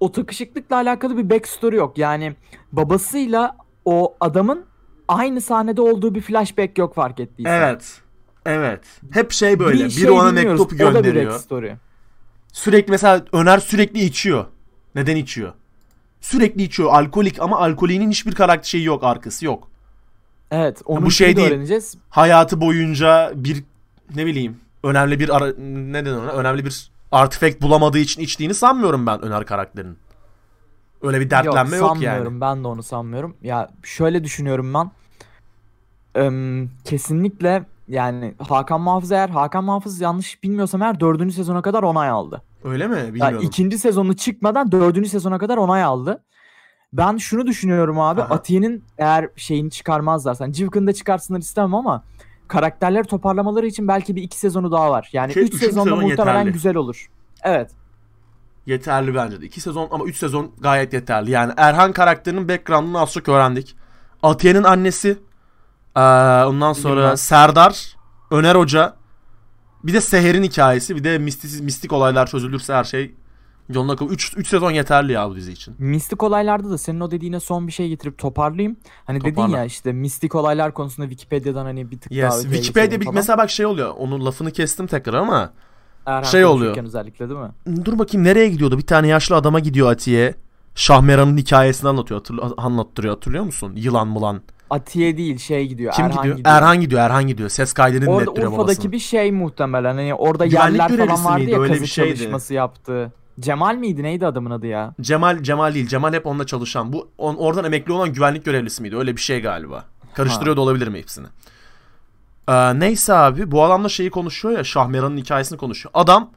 [0.00, 1.98] O takışıklıkla alakalı bir backstory yok.
[1.98, 2.36] Yani
[2.72, 4.64] babasıyla o adamın
[5.08, 7.52] aynı sahnede olduğu bir flashback yok fark ettiysen.
[7.60, 8.00] Evet.
[8.46, 8.80] Evet.
[9.12, 9.78] Hep şey böyle.
[9.78, 11.32] Bir biri şey ona mektup O da bir gönderiyor.
[11.32, 11.70] backstory.
[12.52, 14.44] Sürekli mesela Öner sürekli içiyor.
[14.94, 15.52] Neden içiyor?
[16.24, 16.92] Sürekli içiyor.
[16.92, 19.04] Alkolik ama alkolinin hiçbir karakter şeyi yok.
[19.04, 19.68] Arkası yok.
[20.50, 21.50] Evet onu Bu şey şimdi değil.
[21.52, 21.94] öğreneceğiz.
[22.10, 23.64] hayatı boyunca bir
[24.14, 29.06] ne bileyim önemli bir ara, ne denir ona önemli bir artifact bulamadığı için içtiğini sanmıyorum
[29.06, 29.98] ben Öner karakterinin.
[31.02, 32.24] Öyle bir dertlenme yok, sanmıyorum.
[32.24, 32.40] yani.
[32.40, 33.36] Ben de onu sanmıyorum.
[33.42, 34.90] Ya şöyle düşünüyorum ben.
[36.14, 42.08] Em, kesinlikle yani Hakan Muhafız eğer Hakan Muhafız yanlış bilmiyorsam eğer dördüncü sezona kadar onay
[42.08, 42.42] aldı.
[42.64, 42.96] Öyle mi?
[42.96, 43.40] Yani Bilmiyorum.
[43.42, 46.22] ikinci sezonu çıkmadan dördüncü sezona kadar onay aldı.
[46.92, 48.22] Ben şunu düşünüyorum abi.
[48.22, 48.34] Aha.
[48.34, 50.44] Atiye'nin eğer şeyini çıkarmazlarsa.
[50.44, 52.04] Hani Cıvkın'da çıkarsınlar istemem ama
[52.48, 55.08] karakterleri toparlamaları için belki bir iki sezonu daha var.
[55.12, 56.52] Yani Şey, üç sezonda sezon muhtemelen yeterli.
[56.52, 57.10] güzel olur.
[57.42, 57.70] Evet.
[58.66, 59.46] Yeterli bence de.
[59.46, 61.30] İki sezon ama üç sezon gayet yeterli.
[61.30, 63.76] Yani Erhan karakterinin background'ını az çok öğrendik.
[64.22, 65.08] Atiye'nin annesi.
[65.96, 66.02] eee,
[66.46, 67.16] ondan sonra Bilmem.
[67.16, 67.96] Serdar.
[68.30, 68.94] Öner Hoca.
[69.84, 70.96] Bir de Seher'in hikayesi.
[70.96, 73.14] Bir de mistik, mistik olaylar çözülürse her şey
[73.68, 74.08] yoluna koy.
[74.10, 75.74] 3 sezon yeterli ya bu dizi için.
[75.78, 78.76] Mistik olaylarda da senin o dediğine son bir şey getirip toparlayayım.
[79.04, 79.58] Hani dedin Toparla.
[79.58, 82.38] ya işte mistik olaylar konusunda Wikipedia'dan hani bir tık daha Yes.
[82.38, 83.94] öteye Wikipedia bir, mesela bak şey oluyor.
[83.98, 85.52] Onun lafını kestim tekrar ama
[86.06, 86.76] Erhan şey oluyor.
[86.84, 87.84] özellikle değil mi?
[87.84, 88.78] dur bakayım nereye gidiyordu?
[88.78, 90.34] Bir tane yaşlı adama gidiyor Atiye.
[90.74, 92.20] Şahmeran'ın hikayesini anlatıyor.
[92.20, 93.14] Hatırl- anlattırıyor.
[93.14, 93.72] Hatırlıyor musun?
[93.76, 94.42] Yılan mılan.
[94.70, 95.92] Atiye değil şey gidiyor.
[95.92, 96.36] Kim Erhan gidiyor?
[96.36, 96.56] gidiyor.
[96.56, 97.00] Erhan gidiyor.
[97.00, 97.48] Erhan gidiyor.
[97.48, 98.92] Ses kaydını Orada dinlettiriyor Urfa'daki babasına.
[98.92, 99.94] bir şey muhtemelen.
[99.94, 101.50] Hani orada Güvenlik yerler falan vardı miydi?
[101.50, 102.18] ya Öyle kazı bir şeydi.
[102.18, 103.12] çalışması yaptı.
[103.40, 104.02] Cemal miydi?
[104.02, 104.94] Neydi adamın adı ya?
[105.00, 105.88] Cemal Cemal değil.
[105.88, 106.92] Cemal hep onunla çalışan.
[106.92, 108.96] Bu on, oradan emekli olan güvenlik görevlisi miydi?
[108.96, 109.84] Öyle bir şey galiba.
[110.14, 111.26] Karıştırıyor da olabilirim hepsini.
[112.48, 115.90] Ee, neyse abi bu adamla şeyi konuşuyor ya Şahmeran'ın hikayesini konuşuyor.
[115.94, 116.30] Adam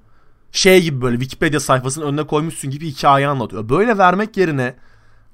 [0.51, 3.69] şey gibi böyle Wikipedia sayfasının önüne koymuşsun gibi hikaye anlatıyor.
[3.69, 4.75] Böyle vermek yerine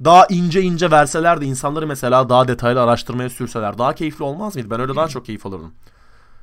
[0.04, 4.70] daha ince ince verseler de insanları mesela daha detaylı araştırmaya sürseler daha keyifli olmaz mıydı?
[4.70, 5.72] Ben öyle daha çok keyif alırdım.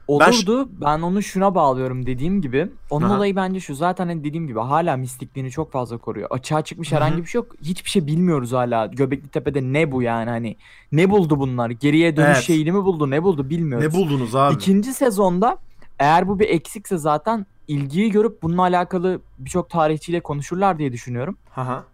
[0.09, 0.69] Olurdu.
[0.81, 2.69] Ben, onu şuna bağlıyorum dediğim gibi.
[2.91, 3.17] Onun Aha.
[3.17, 3.75] olayı bence şu.
[3.75, 6.29] Zaten hani dediğim gibi hala mistikliğini çok fazla koruyor.
[6.31, 6.97] Açığa çıkmış Hı hı.
[6.97, 7.53] herhangi bir şey yok.
[7.63, 8.87] Hiçbir şey bilmiyoruz hala.
[8.87, 10.57] Göbekli Tepe'de ne bu yani hani.
[10.93, 11.71] Ne buldu bunlar?
[11.71, 12.45] Geriye dönüş Evet.
[12.45, 13.11] şeyini mi buldu?
[13.11, 13.87] Ne buldu bilmiyoruz.
[13.87, 14.55] Ne buldunuz abi?
[14.55, 15.59] İkinci sezonda
[15.99, 21.37] eğer bu bir eksikse zaten ilgiyi görüp bununla alakalı birçok tarihçiyle konuşurlar diye düşünüyorum.
[21.51, 21.85] Haha.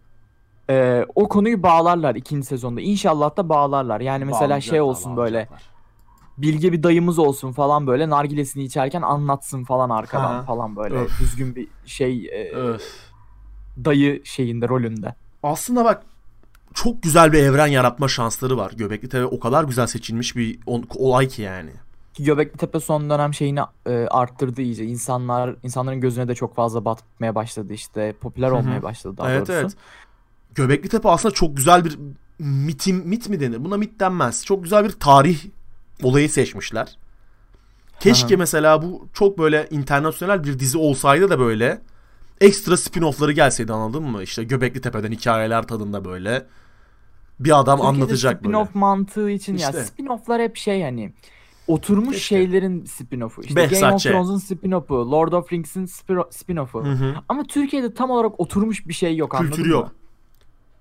[0.71, 2.81] Ee, o konuyu bağlarlar ikinci sezonda.
[2.81, 4.01] İnşallah da bağlarlar.
[4.01, 5.49] Yani mesela şey olsun böyle.
[6.39, 10.43] bilge bir dayımız olsun falan böyle nargilesini içerken anlatsın falan arkadan Ha.
[10.43, 11.21] falan böyle Öf.
[11.21, 12.83] düzgün bir şey e, Öf.
[13.85, 15.15] dayı şeyinde rolünde.
[15.43, 16.03] Aslında bak
[16.75, 18.73] çok güzel bir evren yaratma şansları var.
[18.77, 20.59] Göbekli Tepe o kadar güzel seçilmiş bir
[20.97, 21.71] olay ki yani.
[22.19, 24.85] Göbekli Tepe son dönem şeyini e, arttırdı iyice.
[24.85, 28.15] İnsanlar insanların gözüne de çok fazla batmaya başladı işte.
[28.21, 29.53] Popüler olmaya başladı daha evet doğrusu.
[29.61, 29.77] evet.
[30.57, 31.99] Göbekli Tepe aslında çok güzel bir
[32.39, 33.65] mitim mit mi denir?
[33.65, 34.45] Buna mit denmez.
[34.45, 35.39] Çok güzel bir tarih
[36.03, 36.97] olayı seçmişler.
[38.01, 38.39] Keşke Aha.
[38.39, 41.81] mesela bu çok böyle internasyonel bir dizi olsaydı da böyle
[42.41, 44.23] ekstra spin-off'ları gelseydi anladın mı?
[44.23, 46.47] İşte Göbekli Tepe'den hikayeler tadında böyle
[47.41, 48.57] bir adam Türkiye'de anlatacak böyle.
[48.57, 49.79] spin-off mantığı için ya İşte.
[49.81, 51.13] spin-off'lar hep şey hani
[51.67, 52.37] oturmuş Keşke.
[52.37, 53.41] şeylerin spin-off'u.
[53.41, 54.09] İşte Game of Behzatçı.
[54.09, 56.85] Thrones'un spin-off'u, Lord of Rings'in spin- spin-off'u.
[56.85, 57.15] Hı hı.
[57.29, 59.93] Ama Türkiye'de tam olarak oturmuş bir şey yok anladın Kültürü mı?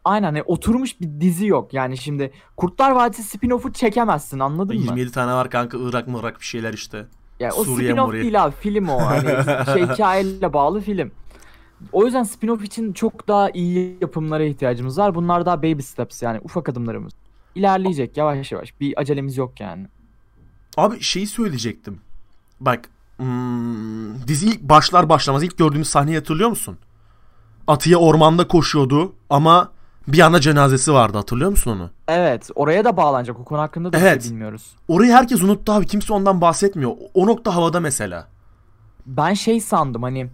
[0.05, 1.73] Aynen hani oturmuş bir dizi yok.
[1.73, 4.81] Yani şimdi Kurtlar Vadisi spin-off'u çekemezsin anladın mı?
[4.81, 7.05] 27 tane var kanka Irak mırak bir şeyler işte.
[7.39, 8.23] Yani o Suriye, spin-off Muriye.
[8.23, 8.99] değil abi film o.
[8.99, 9.29] Hani
[9.73, 11.11] şey hikayeyle bağlı film.
[11.91, 15.15] O yüzden spin-off için çok daha iyi yapımlara ihtiyacımız var.
[15.15, 17.13] Bunlar daha baby steps yani ufak adımlarımız.
[17.55, 18.79] İlerleyecek yavaş yavaş.
[18.79, 19.87] Bir acelemiz yok yani.
[20.77, 21.99] Abi şeyi söyleyecektim.
[22.59, 26.77] Bak hmm, dizi ilk başlar başlamaz ilk gördüğümüz sahneyi hatırlıyor musun?
[27.67, 29.74] Atiye ormanda koşuyordu ama
[30.07, 31.89] bir anda cenazesi vardı hatırlıyor musun onu?
[32.07, 33.39] Evet oraya da bağlanacak.
[33.39, 34.23] O konu hakkında da bir Evet.
[34.23, 34.75] şey bilmiyoruz.
[34.87, 36.91] Orayı herkes unuttu abi kimse ondan bahsetmiyor.
[37.13, 38.27] O nokta havada mesela.
[39.05, 40.29] Ben şey sandım hani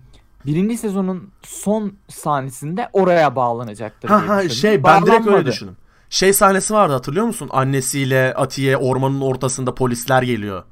[0.45, 4.55] birinci sezonun son sahnesinde oraya bağlanacaktır diye Ha ha düşündüm.
[4.55, 5.77] şey ben direkt öyle düşündüm.
[6.10, 7.49] Şey sahnesi vardı hatırlıyor musun?
[7.51, 10.63] Annesiyle Atiye ormanın ortasında polisler geliyor.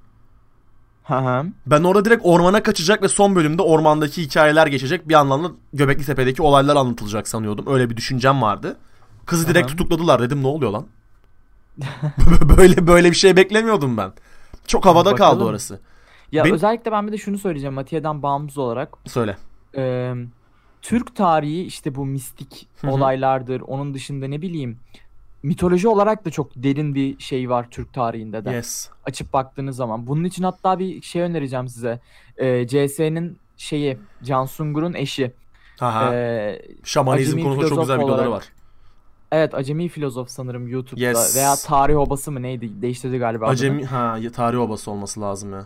[1.03, 1.45] Hı.
[1.65, 5.07] Ben orada direkt ormana kaçacak ve son bölümde ormandaki hikayeler geçecek.
[5.07, 7.65] Bir yandan da Göbekli Tepe'deki olaylar anlatılacak sanıyordum.
[7.73, 8.77] Öyle bir düşüncem vardı.
[9.29, 9.75] Kızı direkt Aha.
[9.75, 10.87] tutukladılar dedim ne oluyor lan?
[12.57, 14.11] böyle böyle bir şey beklemiyordum ben.
[14.67, 15.47] Çok havada kaldı Bakalım.
[15.47, 15.79] orası.
[16.31, 18.97] Ya Benim- özellikle ben bir de şunu söyleyeceğim Atiye'den bağımsız olarak.
[19.05, 19.37] Söyle.
[19.77, 20.13] Ee,
[20.81, 22.91] Türk tarihi işte bu mistik Hı hı.
[22.91, 23.61] olaylardır.
[23.61, 24.77] Onun dışında ne bileyim
[25.43, 28.51] mitoloji olarak da çok derin bir şey var Türk tarihinde de.
[28.51, 28.89] Yes.
[29.05, 30.07] Açıp baktığınız zaman.
[30.07, 31.99] Bunun için hatta bir şey önereceğim size.
[32.37, 35.31] Ee, CS'nin şeyi Can Sungur'un eşi.
[35.79, 36.13] Haha.
[36.15, 38.43] Ee, Şamanizm konusunda çok güzel videoları var.
[39.31, 41.35] Evet Acemi Filozof sanırım YouTube'da Yes.
[41.35, 43.53] veya Tarih Obası mı neydi değiştirdi galiba adını.
[43.53, 45.65] Acemi ha ya- tarih obası olması lazım ya.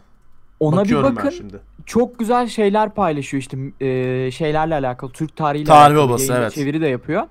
[0.59, 1.29] Ona Bakıyorum bir bakın.
[1.31, 1.59] ben şimdi.
[1.85, 6.45] çok güzel şeyler paylaşıyor işte e, şeylerle alakalı Türk tarihiyle Tarih alakalı obası, yayın ve
[6.45, 6.53] evet.
[6.55, 7.23] çeviri de yapıyor.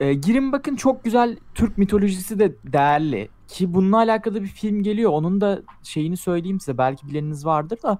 [0.00, 5.10] E, girin bakın çok güzel Türk mitolojisi de değerli ki bununla alakalı bir film geliyor.
[5.10, 7.98] Onun da şeyini söyleyeyim size belki bileniniz vardır da.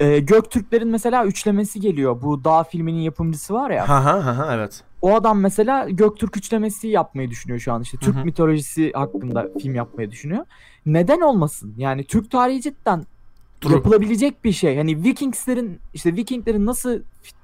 [0.00, 2.22] E, Göktürklerin mesela üçlemesi geliyor.
[2.22, 3.88] Bu Dağ filminin yapımcısı var ya.
[3.88, 4.84] Ha ha ha ha evet.
[5.02, 7.98] O adam mesela Göktürk üçlemesi yapmayı düşünüyor şu an işte.
[7.98, 8.24] Türk Hı hı.
[8.24, 10.44] mitolojisi hakkında film yapmayı düşünüyor.
[10.86, 11.74] Neden olmasın?
[11.78, 13.06] Yani Türk tarihi cidden
[13.60, 13.72] True.
[13.72, 14.76] yapılabilecek bir şey.
[14.76, 16.98] Hani Vikingslerin işte Vikinglerin nasıl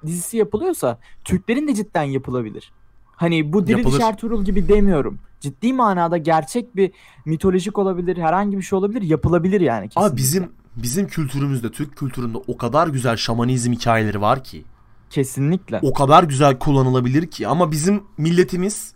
[0.06, 2.72] dizisi yapılıyorsa Türklerin de cidden yapılabilir.
[3.16, 4.00] Hani bu Diriliş.
[4.00, 5.18] Ertuğrul gibi demiyorum.
[5.40, 6.92] Ciddi manada gerçek bir
[7.24, 10.10] mitolojik olabilir, herhangi bir şey olabilir, yapılabilir yani kesinlikle.
[10.10, 14.64] Abi bizim bizim kültürümüzde, Türk kültüründe o kadar güzel şamanizm hikayeleri var ki.
[15.10, 15.80] Kesinlikle.
[15.82, 18.94] O kadar güzel kullanılabilir ki ama bizim milletimiz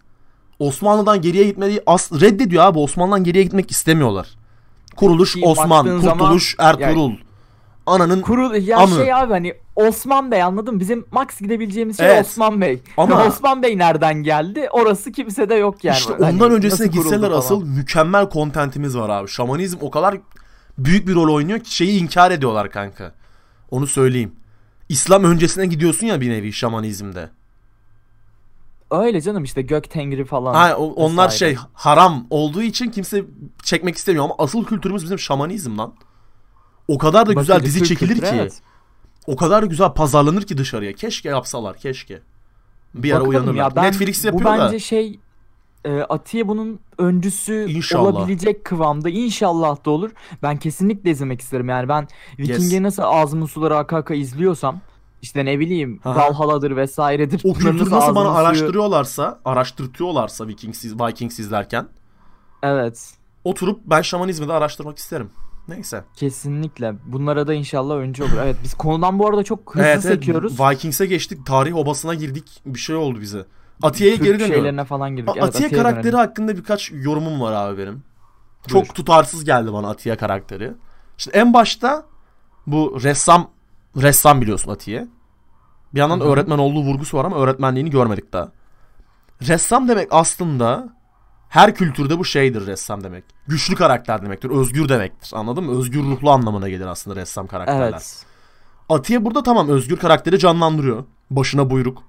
[0.59, 2.79] Osmanlı'dan geriye gitmeyi as reddediyor abi.
[2.79, 4.29] Osmanlı'dan geriye gitmek istemiyorlar.
[4.97, 7.13] Kuruluş Ki Osman, baktığın zaman- kurtuluş Ertuğrul.
[7.87, 8.95] Ananın Kurul ya Amı.
[8.97, 10.81] şey abi hani Osman Bey anladın mı?
[10.81, 12.27] Bizim max gidebileceğimiz şey Evet.
[12.27, 12.81] Osman Bey.
[12.97, 14.69] Ama- Osman Bey nereden geldi?
[14.73, 15.97] Orası kimsede yok yani.
[15.99, 17.39] işte Hani ondan öncesine nasıl kuruldu gitseler falan.
[17.39, 19.29] asıl mükemmel kontentimiz var abi.
[19.29, 20.17] Şamanizm o kadar
[20.79, 23.13] büyük bir rol oynuyor ki şeyi inkar ediyorlar kanka.
[23.71, 24.33] Onu söyleyeyim.
[24.91, 27.31] İslam öncesine gidiyorsun ya bir nevi şamanizmde.
[28.91, 30.55] Öyle canım işte gök tengri falan.
[30.55, 31.55] Ha, o- onlar vesaire.
[31.55, 33.25] şey haram olduğu için kimse
[33.63, 35.95] çekmek istemiyor ama asıl kültürümüz bizim şamanizm lan.
[36.89, 38.37] O kadar da güzel Bakıcı dizi çekilir kültürü, ki.
[38.37, 38.61] evet.
[39.27, 40.93] O kadar güzel pazarlanır ki dışarıya.
[40.93, 42.21] Keşke yapsalar keşke.
[42.95, 43.55] Bir ara Bakalım uyanırlar.
[43.55, 44.59] ya ben- Netflix Bu yapıyor da.
[44.67, 45.21] bence şey
[45.85, 48.03] e, Atiye bunun öncüsü İnşallah.
[48.03, 50.11] olabilecek kıvamda inşallah da olur.
[50.43, 51.69] Ben kesinlikle izlemek isterim.
[51.69, 52.81] Yani ben Viking'i Yes.
[52.83, 54.81] nasıl ağzımın suları aka aka izliyorsam
[55.23, 56.17] işte ne bileyim Aha.
[56.17, 57.41] Valhalla'dır vesairedir.
[57.45, 61.89] O kültürü nasıl bana suyu- araştırıyorlarsa, araştırtıyorlarsa Vikings, Vikings izlerken
[62.63, 63.11] Evet.
[63.45, 65.31] oturup ben şamanizmi de araştırmak isterim.
[65.69, 66.05] Neyse.
[66.17, 66.95] Kesinlikle.
[67.07, 68.33] Bunlara da inşallah önce olur.
[68.43, 70.61] Evet biz konudan bu arada çok hızlı Evet, evet, sekiyoruz.
[70.61, 71.47] Vikings'e geçtik.
[71.47, 72.63] Tarih obasına girdik.
[72.67, 73.47] Bir şey oldu bize.
[73.83, 74.55] Atiye'ye Türk geri dönüyorum.
[74.57, 75.33] şeylerine falan girdik.
[75.37, 76.19] Evet, Atiye Atiye'ye karakteri dönelim.
[76.19, 77.93] hakkında birkaç yorumum var abi benim.
[77.93, 78.85] Buyur.
[78.87, 80.73] Çok tutarsız geldi bana Atiye karakteri.
[81.17, 82.05] Şimdi en başta
[82.67, 83.51] bu ressam
[83.97, 85.09] ressam biliyorsun Atiye.
[85.95, 86.29] Bir yandan Hı hı.
[86.29, 88.53] öğretmen olduğu vurgusu var ama öğretmenliğini görmedik daha.
[89.49, 90.89] Ressam demek aslında
[91.49, 93.25] her kültürde bu şeydir ressam demek.
[93.47, 95.33] Güçlü karakter demektir, özgür demektir.
[95.35, 95.79] Anladın mı?
[95.79, 97.91] Özgür ruhlu anlamına gelir aslında ressam karakterler.
[97.91, 98.25] Evet.
[98.89, 101.05] Atiye burada tamam özgür karakteri canlandırıyor.
[101.31, 102.03] Başına buyruk.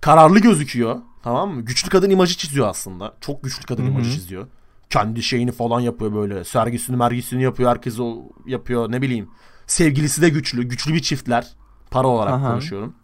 [0.00, 0.96] Kararlı gözüküyor.
[1.22, 1.62] Tamam mı?
[1.62, 3.14] Güçlü kadın imajı çiziyor aslında.
[3.20, 3.90] Çok güçlü kadın Hı hı.
[3.90, 4.46] imajı çiziyor.
[4.90, 6.44] Kendi şeyini falan yapıyor böyle.
[6.44, 7.70] Sergisini mergisini yapıyor.
[7.70, 8.92] Herkes o yapıyor.
[8.92, 9.30] Ne bileyim.
[9.66, 10.62] Sevgilisi de güçlü.
[10.62, 11.46] Güçlü bir çiftler.
[11.90, 12.50] Para olarak Aha.
[12.50, 12.94] konuşuyorum.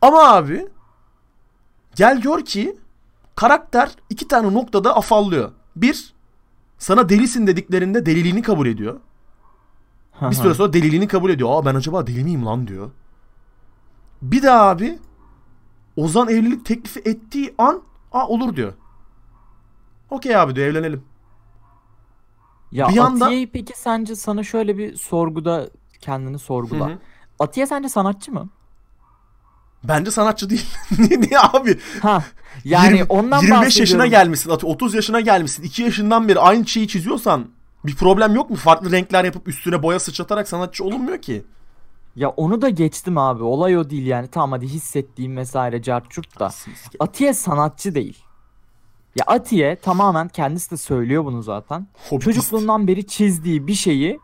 [0.00, 0.68] Ama abi
[1.94, 2.76] gel gör ki
[3.36, 5.50] karakter iki tane noktada afallıyor.
[5.76, 6.14] Bir,
[6.78, 9.00] sana delisin dediklerinde deliliğini kabul ediyor.
[10.22, 11.50] Bir süre sonra deliliğini kabul ediyor.
[11.52, 12.90] Aa ben acaba deli miyim lan diyor.
[14.22, 14.98] Bir de abi
[15.96, 18.72] Ozan evlilik teklifi ettiği an aa olur diyor.
[20.10, 21.04] Okey abi diyor evlenelim.
[22.72, 26.88] Ya Bir yanda- Atiye peki sence sana şöyle bir sorguda kendini sorgula.
[26.88, 26.98] Hı hı.
[27.38, 28.48] Atiye sence sanatçı mı?
[29.84, 30.66] Bence sanatçı değil.
[30.98, 31.78] niye, abi?
[32.02, 32.24] Ha.
[32.64, 34.50] Yani 20 ondan 25 yaşına gelmişsin.
[34.50, 35.62] at- 30 yaşına gelmişsin.
[35.62, 37.46] 2 yaşından beri aynı şeyi çiziyorsan
[37.86, 38.56] bir problem yok mu?
[38.56, 41.44] Farklı renkler yapıp üstüne boya sıçratarak sanatçı olunmuyor ki.
[42.20, 43.42] Ya onu da geçtim abi.
[43.42, 44.28] Olay o değil yani.
[44.28, 46.50] Tamam hadi hissettiğim vesaire carçurt da.
[47.00, 48.18] Atiye sanatçı değil.
[49.16, 51.86] Ya Atiye tamamen kendisi de söylüyor bunu zaten.
[52.08, 52.24] Hobitist.
[52.24, 54.20] Çocukluğundan beri çizdiği bir şeyi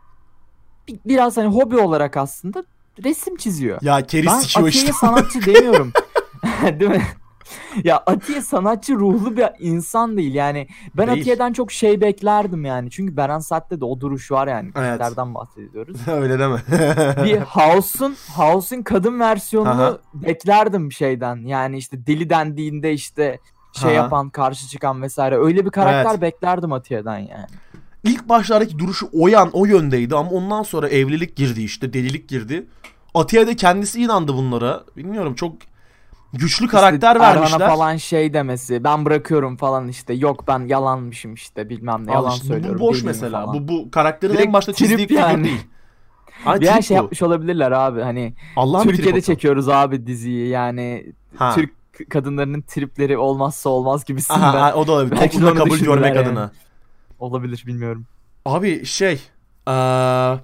[0.87, 2.63] bi- biraz hani hobi olarak aslında
[3.03, 3.79] resim çiziyor.
[3.81, 4.93] Ya keriz Ben Atiye'ye işte.
[4.93, 5.91] sanatçı demiyorum.
[6.79, 7.03] Değil mi?
[7.83, 10.67] Ya Atiye sanatçı ruhlu bir insan değil yani.
[10.97, 11.19] Ben Değil.
[11.19, 12.91] Atiye'den çok şey beklerdim yani.
[12.91, 14.71] Çünkü Beren Saat'te de o duruş var yani.
[14.75, 15.17] Evet.
[15.17, 16.07] Bahsediyoruz.
[16.07, 16.57] Öyle deme.
[17.25, 19.97] bir House'un House'un kadın versiyonunu Aha.
[20.13, 21.35] beklerdim şeyden.
[21.35, 23.39] Yani işte deli dendiğinde işte
[23.73, 24.03] şey Aha.
[24.03, 25.37] yapan, karşı çıkan vesaire.
[25.37, 26.21] Öyle bir karakter Evet.
[26.21, 27.47] beklerdim Atiye'den yani.
[28.03, 32.67] İlk başlardaki duruşu o yan o yöndeydi ama ondan sonra evlilik girdi işte delilik girdi.
[33.13, 34.83] Atiye de kendisi inandı bunlara.
[34.97, 35.55] Bilmiyorum çok
[36.33, 37.55] güçlü karakter İşte vermişler.
[37.59, 38.83] Erhan'a falan şey demesi.
[38.83, 40.13] Ben bırakıyorum falan işte.
[40.13, 42.11] Yok ben yalanmışım işte bilmem ne.
[42.11, 42.79] Al Yalan işte, söylüyorum.
[42.79, 43.45] bu boş mesela.
[43.45, 43.55] falan.
[43.55, 45.43] Bu bu karakterin Direkt en başta çizdiği figür yani.
[45.43, 45.61] değil.
[46.43, 47.01] Hani Bir şey bu.
[47.01, 48.01] yapmış olabilirler abi.
[48.01, 50.47] Hani Allah'ın bir Türkiye'de çekiyoruz abi diziyi.
[50.47, 51.55] Yani Ha.
[51.55, 51.71] Türk
[52.09, 54.39] kadınlarının tripleri olmazsa olmaz gibisinden.
[54.39, 55.15] Aha, ha, o da olabilir.
[55.31, 56.27] Toplumda kabul görmek yani.
[56.27, 56.51] adına.
[57.19, 58.05] Olabilir bilmiyorum.
[58.45, 59.13] Abi şey
[59.67, 60.37] eee,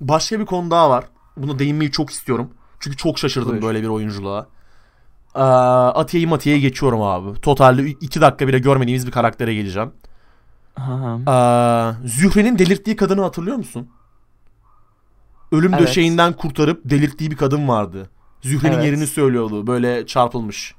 [0.00, 1.04] başka bir konu daha var.
[1.36, 2.50] Buna değinmeyi çok istiyorum.
[2.80, 3.62] Çünkü çok şaşırdım Buyur.
[3.62, 4.46] böyle bir oyunculuğa.
[5.36, 7.40] Eee Atiye'yi Matiye'ye geçiyorum abi.
[7.40, 9.92] Totalde 2 dakika bile görmediğimiz bir karaktere geleceğim.
[10.78, 13.88] Eee Zühre'nin delirttiği kadını hatırlıyor musun?
[15.52, 15.82] Ölüm Evet.
[15.82, 18.10] döşeğinden kurtarıp delirttiği bir kadın vardı.
[18.42, 18.84] Zühre'nin Evet.
[18.84, 19.66] yerini söylüyordu.
[19.66, 20.74] Böyle çarpılmış.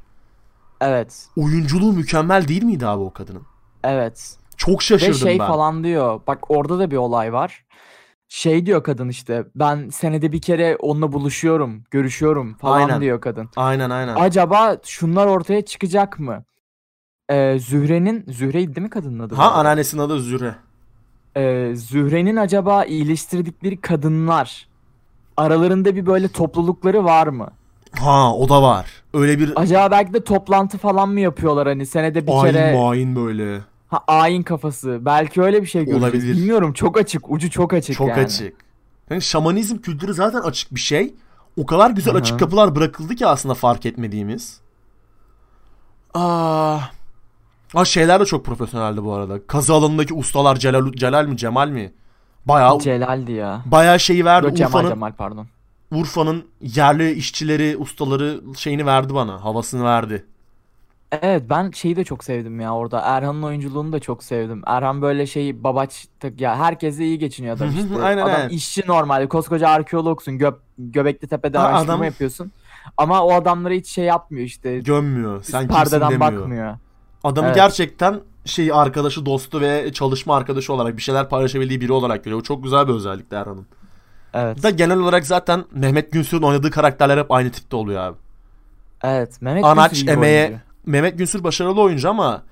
[0.81, 1.27] Evet.
[1.37, 3.43] Oyunculuğu mükemmel değil miydi abi o kadının?
[3.83, 4.35] Evet.
[4.57, 5.47] Çok Ve şaşırdım şey ben.
[5.47, 6.21] falan diyor.
[6.27, 7.64] Bak orada da bir olay var.
[8.35, 9.45] Şey diyor kadın işte.
[9.55, 13.01] Ben senede bir kere onunla buluşuyorum, görüşüyorum falan Aynen.
[13.01, 13.49] diyor kadın.
[13.55, 14.15] Aynen aynen.
[14.15, 16.43] Acaba şunlar ortaya çıkacak mı?
[17.29, 19.35] Ee, Zühre'nin Zühre'ydi değil mi kadının adı?
[19.35, 20.55] Ha anneannesinin adı Zühre.
[21.37, 24.67] Ee, Zühre'nin acaba iyileştirdikleri kadınlar
[25.37, 27.51] aralarında bir böyle toplulukları var mı?
[27.99, 29.03] Ha o da var.
[29.13, 33.15] Öyle bir Acaba belki de toplantı falan mı yapıyorlar hani senede bir ayin kere main
[33.15, 33.61] böyle.
[33.95, 34.99] Ha, ayin kafası.
[35.01, 36.03] Belki öyle bir şey görürüz.
[36.03, 36.33] Olabilir.
[36.37, 37.31] Bilmiyorum çok açık.
[37.31, 38.19] Ucu çok açık Çok yani.
[38.23, 38.53] açık.
[39.09, 41.13] Yani şamanizm kültürü zaten açık bir şey.
[41.57, 42.21] O kadar güzel Hı hı.
[42.21, 44.59] açık kapılar bırakıldı ki aslında fark etmediğimiz.
[46.13, 46.79] Aa,
[47.75, 49.47] Aa şeyler de çok profesyoneldi bu arada.
[49.47, 51.93] Kazı alanındaki ustalar Celal, Celal mi Cemal mi?
[52.45, 53.61] Bayağı Celal'di ya.
[53.65, 54.45] bayağı şeyi verdi.
[54.47, 55.47] Yok, Cemal Urfa'nın Cemal pardon.
[55.91, 59.43] Urfa'nın yerli işçileri, ustaları şeyini verdi bana.
[59.43, 60.25] Havasını verdi.
[61.21, 62.99] Evet ben şeyi de çok sevdim ya orada.
[62.99, 64.61] Erhan'ın oyunculuğunu da çok sevdim.
[64.65, 66.07] Erhan böyle şey babaç
[66.39, 68.03] ya herkesle iyi geçiniyor adam işte.
[68.03, 68.49] aynen, adam aynen.
[68.49, 69.27] işçi normal.
[69.27, 70.37] Koskoca arkeologsun.
[70.37, 72.51] Gö Göbekli Tepe'de Ha, araştırma adam- yapıyorsun.
[72.97, 74.79] Ama o adamlara hiç şey yapmıyor işte.
[74.79, 75.43] Gömmüyor.
[75.43, 76.41] Sen kimsin perdeden demiyor.
[76.41, 76.77] bakmıyor.
[77.23, 77.55] Adamı Evet.
[77.55, 82.39] gerçekten şey arkadaşı, dostu ve çalışma arkadaşı olarak bir şeyler paylaşabildiği biri olarak görüyor.
[82.39, 83.65] Bu çok güzel bir özellik Erhan'ın.
[84.33, 84.63] Evet.
[84.63, 88.17] Da genel olarak zaten Mehmet Günsür'ün oynadığı karakterler hep aynı tipte oluyor abi.
[89.03, 89.41] Evet.
[89.41, 90.64] Mehmet Anaç, Günsür iyi bir emeğe- oyuncu.
[90.85, 92.43] Mehmet Günsür başarılı oyuncu ama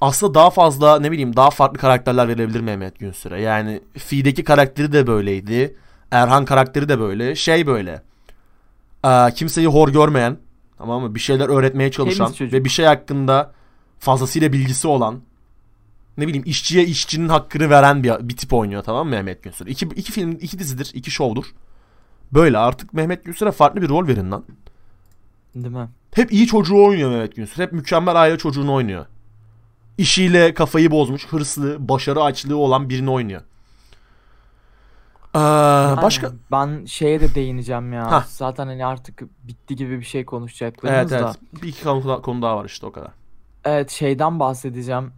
[0.00, 3.40] aslında daha fazla ne bileyim daha farklı karakterler verebilir Mehmet Günsür'e.
[3.40, 5.76] Yani Fi'deki karakteri de böyleydi.
[6.10, 7.34] Erhan karakteri de böyle.
[7.34, 8.02] Şey böyle.
[9.02, 10.38] Aa, kimseyi hor görmeyen
[10.78, 11.14] tamam mı?
[11.14, 13.52] Bir şeyler öğretmeye çalışan ve bir şey hakkında
[13.98, 15.20] fazlasıyla bilgisi olan
[16.18, 19.66] ne bileyim işçiye işçinin hakkını veren bir, bir tip oynuyor tamam mı Mehmet Günsür?
[19.66, 21.44] İki, iki film, iki dizidir, iki şovdur.
[22.32, 24.44] Böyle artık Mehmet Günsür'e farklı bir rol verin lan.
[25.54, 25.88] Değil mi?
[26.14, 27.62] Hep iyi çocuğu oynuyor Mehmet Günsür.
[27.62, 29.06] Hep mükemmel aile çocuğunu oynuyor.
[29.98, 33.42] İşiyle kafayı bozmuş, hırslı, başarı açlığı olan birini oynuyor.
[35.34, 35.38] Ee,
[36.02, 36.26] başka?
[36.26, 38.10] Yani ben şeye de değineceğim ya.
[38.10, 38.24] Hah.
[38.26, 41.26] Zaten hani artık bitti gibi bir şey konuşacaklarımız Evet da.
[41.26, 41.62] evet.
[41.62, 43.10] Bir iki konu, daha- konu daha var işte o kadar.
[43.64, 45.12] Evet şeyden bahsedeceğim.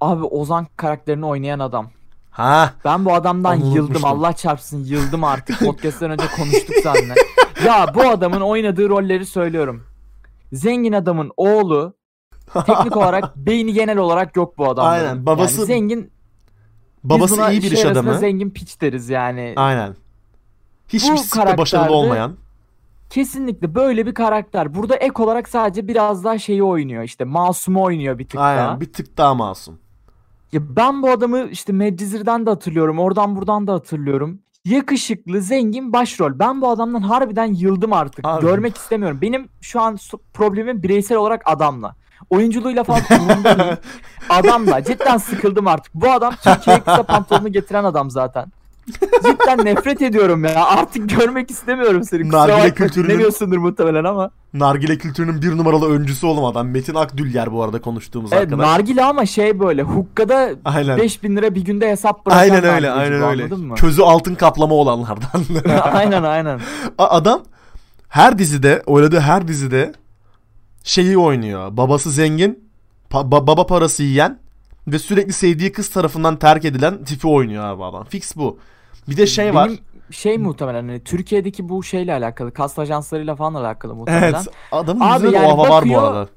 [0.00, 1.90] Abi Ozan karakterini oynayan adam.
[2.30, 4.04] Ha, Ben bu adamdan yıldım.
[4.04, 5.58] Allah çarpsın yıldım artık.
[5.66, 7.14] Podcast'ten önce konuştuk seninle.
[7.66, 9.82] Ya bu adamın oynadığı rolleri söylüyorum.
[10.52, 11.94] Zengin adamın oğlu
[12.66, 14.88] teknik olarak beyni genel olarak yok bu adamın.
[14.90, 16.10] Aynen, babası- Yani zengin
[17.04, 18.18] babası iyi bir şey iş arasında adamı.
[18.18, 19.52] Zengin piç deriz yani.
[19.56, 19.94] Aynen.
[20.88, 22.36] Hiçbir sikte başarılı olmayan.
[23.10, 24.74] Kesinlikle böyle bir karakter.
[24.74, 27.02] Burada ek olarak sadece biraz daha şeyi oynuyor.
[27.02, 28.44] İşte masumu oynuyor bir tık daha.
[28.44, 28.80] Aynen.
[28.80, 29.78] Bir tık daha masum.
[30.52, 32.98] Ya ben bu adamı işte Medcezir'den de hatırlıyorum.
[32.98, 34.38] Oradan buradan da hatırlıyorum.
[34.64, 36.38] Yakışıklı, zengin başrol.
[36.38, 38.24] Ben bu adamdan harbiden yıldım artık.
[38.24, 38.42] Abi.
[38.42, 39.18] Görmek istemiyorum.
[39.22, 39.98] Benim şu an
[40.34, 41.96] problemim bireysel olarak adamla.
[42.30, 43.00] Oyunculuğuyla falan.
[44.28, 44.84] Adamla.
[44.84, 45.94] Cidden sıkıldım artık.
[45.94, 48.52] Bu adam Türkiye'ye kısa pantolonu getiren adam zaten.
[49.24, 50.64] Cidden nefret ediyorum ya.
[50.64, 52.22] Artık görmek istemiyorum seni.
[52.22, 52.86] Kusura Nargile bakma.
[52.86, 54.30] kültürünün- Dinlemiyorsundur muhtemelen ama.
[54.54, 56.68] Nargile kültürünün bir numaralı öncüsü oğlum adam.
[56.68, 58.66] Metin Akdülyer bu arada konuştuğumuz Evet, arkadaş.
[58.66, 59.82] nargile ama şey böyle.
[59.82, 60.98] Hukkada Aynen.
[60.98, 63.42] 5000 lira bir günde hesap bırakan Aynen öyle, nargileci aynen bu, öyle.
[63.42, 63.74] Anladın mı?
[63.74, 65.42] Közü altın kaplama olanlardan.
[65.92, 66.60] aynen aynen.
[66.98, 67.42] A- Adam
[68.08, 69.92] her dizide, oynadığı her dizide
[70.84, 71.76] şeyi oynuyor.
[71.76, 72.68] Babası zengin,
[73.10, 74.38] pa- ba- baba parası yiyen
[74.86, 78.04] ve sürekli sevdiği kız tarafından terk edilen tipi oynuyor abi adam.
[78.04, 78.58] Fix bu.
[79.08, 79.68] Bir de şey var.
[79.68, 79.78] Benim
[80.10, 84.32] şey muhtemelen hani Türkiye'deki bu şeyle alakalı kast ajanslarıyla falan alakalı muhtemelen.
[84.32, 84.48] Evet.
[84.72, 86.28] Adamın Abi yüzünde de yani o hava var bu arada.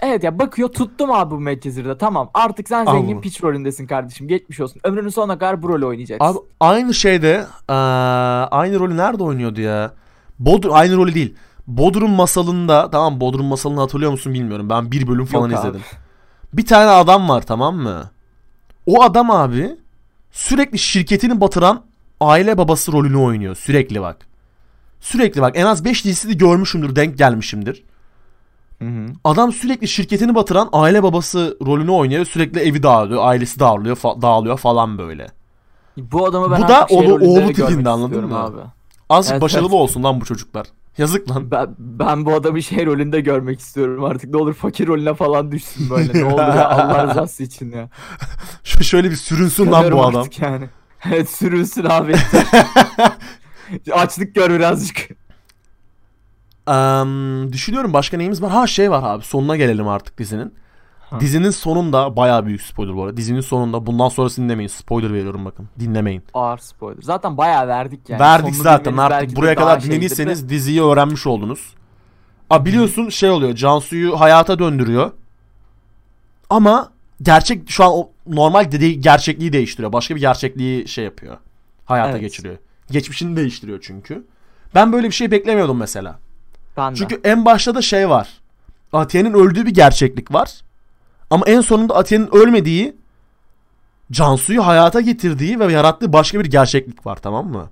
[0.00, 3.20] Evet ya bakıyor tuttum abi bu Medcezir'de tamam artık sen zengin Anladım.
[3.20, 4.80] piç rolündesin kardeşim geçmiş olsun.
[4.84, 6.26] Ömrünün sonuna kadar bu rolü oynayacaksın.
[6.26, 7.46] Abi aynı şeyde
[8.50, 9.94] aynı rolü nerede oynuyordu ya?
[10.38, 11.34] Bodrum aynı rolü değil.
[11.66, 14.70] Bodrum masalında tamam Bodrum masalını hatırlıyor musun bilmiyorum.
[14.70, 15.78] Ben bir bölüm falan Yok abi.
[16.52, 18.10] Bir tane adam var tamam mı?
[18.86, 19.76] O adam abi
[20.32, 21.84] sürekli şirketini batıran
[22.20, 23.54] aile babası rolünü oynuyor.
[23.56, 24.28] Sürekli bak.
[25.00, 27.84] Sürekli bak en az 5 dizisi de görmüşümdür denk gelmişimdir.
[28.78, 29.06] Hı hı.
[29.24, 32.24] Adam sürekli şirketini batıran aile babası rolünü oynuyor.
[32.24, 35.26] Sürekli evi dağılıyor, ailesi dağılıyor, fa- dağılıyor falan böyle.
[35.96, 38.38] Bu adamı ben Bu da şey oğlu- tipinde, anladın mı?
[38.38, 38.56] Abi.
[39.10, 39.74] Azıcık Evet, başarılı evet.
[39.80, 40.66] olsun lan bu çocuklar.
[40.98, 41.50] Yazık lan.
[41.50, 44.30] Ben, ben bu adamı şey rolünde görmek istiyorum artık.
[44.30, 46.20] Ne olur fakir rolüne falan düşsün böyle.
[46.20, 47.88] Ne olur ya Allah rızası için ya.
[48.64, 50.26] Şu şöyle bir sürünsün lan bu adam.
[50.40, 50.68] yani.
[51.12, 52.14] Evet sürünsün abi.
[53.92, 54.96] Açlık gör birazcık.
[56.68, 58.50] Eee, düşünüyorum başka neyimiz var?
[58.50, 60.54] Ha şey var abi sonuna gelelim artık dizinin.
[61.10, 61.20] Ha.
[61.20, 63.16] Dizinin sonunda bayağı büyük spoiler bu arada.
[63.16, 64.68] Dizinin sonunda bundan sonrasını dinlemeyin.
[64.68, 65.68] Spoiler veriyorum bakın.
[65.80, 66.22] Dinlemeyin.
[66.34, 67.02] Ağır spoiler.
[67.02, 68.20] Zaten bayağı verdik yani.
[68.20, 69.86] Verdik Sonunu zaten artık de buraya kadar de.
[69.86, 71.74] dinlediyseniz diziyi öğrenmiş oldunuz.
[72.50, 75.10] Aa, biliyorsun şey oluyor Cansu'yu hayata döndürüyor.
[76.50, 76.90] Ama
[77.22, 79.92] gerçek şu an o normal dediği gerçekliği değiştiriyor.
[79.92, 81.36] Başka bir gerçekliği şey yapıyor.
[81.84, 82.20] Hayata Evet.
[82.20, 82.56] geçiriyor.
[82.90, 84.26] Geçmişini değiştiriyor çünkü.
[84.74, 86.18] Ben böyle bir şey beklemiyordum mesela.
[86.76, 86.96] Ben de.
[86.98, 88.28] Çünkü en başta da şey var.
[88.92, 90.60] Atiye'nin öldüğü bir gerçeklik var.
[91.30, 92.96] Ama en sonunda Atiye'nin ölmediği
[94.12, 97.70] Cansu'yu hayata getirdiği ve yarattığı başka bir gerçeklik var tamam mı?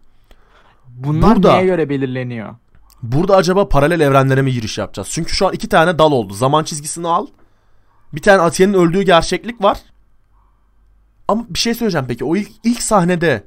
[0.89, 2.55] Bunlar burada- neye göre belirleniyor?
[3.03, 5.09] Burada acaba paralel evrenlere mi giriş yapacağız?
[5.11, 6.35] Çünkü şu an iki tane dal oldu.
[6.35, 7.27] Zaman çizgisini al.
[8.13, 9.79] Bir tane Atiye'nin öldüğü gerçeklik var.
[11.29, 12.25] Ama bir şey söyleyeceğim peki.
[12.25, 13.45] O ilk, ilk sahnede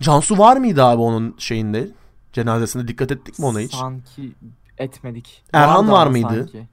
[0.00, 1.88] Cansu var mıydı abi onun şeyinde?
[2.32, 3.74] Cenazesinde dikkat ettik mi ona hiç?
[3.74, 4.32] Sanki
[4.78, 5.42] etmedik.
[5.52, 6.48] Erhan var ama mıydı?
[6.52, 6.68] sanki.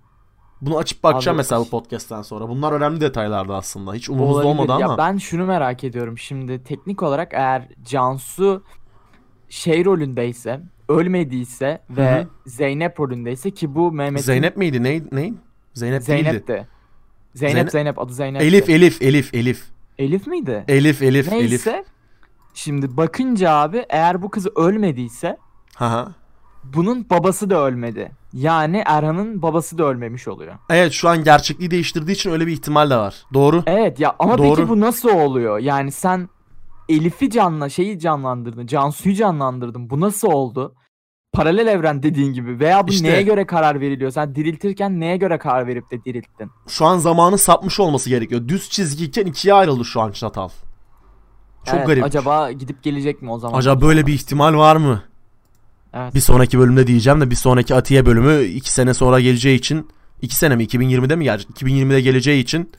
[0.65, 2.49] Bunu açıp bakacağım Abi- mesela bu podcast'ten sonra.
[2.49, 3.93] Bunlar önemli detaylardı aslında.
[3.93, 4.97] Hiç umurumuzda olmadı ya ama.
[4.97, 6.17] ben şunu merak ediyorum.
[6.17, 8.63] Şimdi teknik olarak eğer Cansu
[9.49, 12.27] şey rolündeyse, ölmediyse ve hı.
[12.45, 14.83] Zeynep rolündeyse ki bu Mehmet'in Zeynep miydi?
[14.83, 15.01] Ne?
[15.11, 15.33] ne?
[15.73, 16.47] Zeynep, Zeynep değildi.
[16.47, 16.67] de.
[17.35, 18.41] Zeynep Zeynep- Zeynep adı Zeynep.
[18.41, 19.63] Elif, Elif, Elif, Elif.
[19.97, 20.65] Elif miydi?
[20.67, 21.49] Elif, Elif, Elif.
[21.51, 21.85] Neyse.
[22.53, 25.37] Şimdi bakınca abi eğer bu kız ölmediyse
[25.75, 26.11] Haha.
[26.63, 28.11] Bunun babası da ölmedi.
[28.33, 30.53] Yani Erhan'ın babası da ölmemiş oluyor.
[30.69, 33.15] Evet şu an gerçekliği değiştirdiği için öyle bir ihtimal de var.
[33.33, 33.63] Doğru.
[33.65, 34.55] Evet ya ama Doğru.
[34.55, 35.59] peki bu nasıl oluyor?
[35.59, 36.29] Yani sen
[36.89, 38.67] Elif'i canla şeyi canlandırdın.
[38.67, 39.89] Cansu'yu canlandırdın.
[39.89, 40.75] Bu nasıl oldu?
[41.33, 44.11] paralel evren dediğin gibi veya bu İşte- neye göre karar veriliyor?
[44.11, 46.51] Sen diriltirken neye göre karar verip de dirilttin?
[46.67, 48.47] Şu an zamanın sapmış olması gerekiyor.
[48.47, 50.49] Düz çizgiyken ikiye ayrıldı şu an çatal.
[51.65, 52.03] Çok Evet, garip.
[52.03, 53.57] Acaba gidip gelecek mi o zaman?
[53.59, 55.03] Acaba böyle bir ihtimal var mı?
[55.93, 56.15] Evet.
[56.15, 59.89] Bir sonraki bölümde diyeceğim de bir sonraki Atiye bölümü 2 sene sonra geleceği için
[60.21, 61.49] 2 sene mi 2020'de mi gelecek?
[61.49, 62.71] 2020'de geleceği için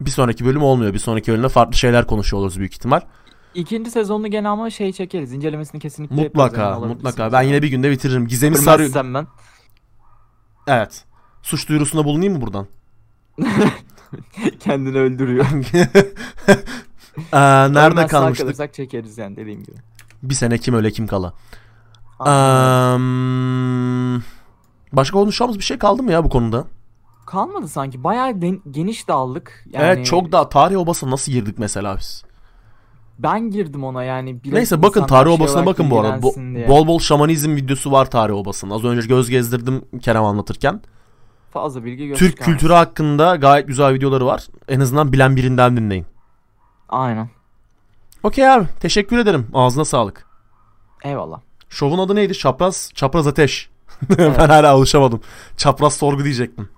[0.00, 0.94] bir sonraki bölüm olmuyor.
[0.94, 3.00] Bir sonraki bölümde farklı şeyler konuşuyor oluruz büyük ihtimal.
[3.54, 5.32] İkinci sezonunu gene ama şey çekeriz.
[5.32, 7.32] İncelemesini kesinlikle Mutlaka mutlaka.
[7.32, 8.26] Ben yine bir günde bitiririm.
[8.26, 8.90] Gizemi sarıyor.
[8.94, 9.26] Ben.
[10.66, 11.04] Evet.
[11.42, 12.66] Suç duyurusunda bulunayım mı buradan?
[14.60, 15.46] Kendini öldürüyor.
[17.32, 17.38] Ee,
[17.72, 18.74] nerede kalmıştık?
[18.74, 19.76] çekeriz yani dediğim gibi.
[20.22, 21.32] Bir sene kim öle kim kala.
[22.20, 22.26] Eee,
[24.92, 26.64] başka konuşacağımız bir şey kaldı mı ya bu konuda?
[27.26, 28.04] Kalmadı sanki.
[28.04, 29.64] Bayağı den- geniş daldık.
[29.70, 32.24] Yani Evet çok daha tarih obasına nasıl girdik mesela biz?
[33.18, 34.40] Ben girdim ona yani.
[34.44, 36.16] Neyse bakın tarih şey obasına olarak bakın bu arada.
[36.16, 38.74] Bo- bol bol şamanizm videosu var tarih obasında.
[38.74, 40.80] Az önce göz gezdirdim Kerem anlatırken.
[41.52, 44.46] Fazla bilgi Türk kültürü hakkında gayet güzel videoları var.
[44.68, 46.06] En azından bilen birinden dinleyin.
[46.88, 47.30] Aynen.
[48.22, 49.46] Okey abi teşekkür ederim.
[49.54, 50.26] Ağzına sağlık.
[51.04, 51.40] Eyvallah.
[51.68, 52.34] Şovun adı neydi?
[52.34, 53.70] Çapraz, Çapraz Ateş.
[54.18, 55.20] ben hala alışamadım.
[55.56, 56.68] Çapraz Sorgu diyecektim.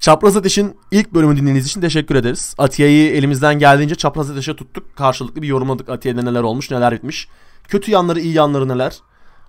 [0.00, 2.54] Çapraz Ateş'in ilk bölümü dinlediğiniz için teşekkür ederiz.
[2.58, 4.96] Atiye'yi elimizden geldiğince Çapraz Ateş'e tuttuk.
[4.96, 7.28] Karşılıklı bir yorumladık Atiye'de neler olmuş, neler bitmiş.
[7.68, 8.96] Kötü yanları, iyi yanları neler.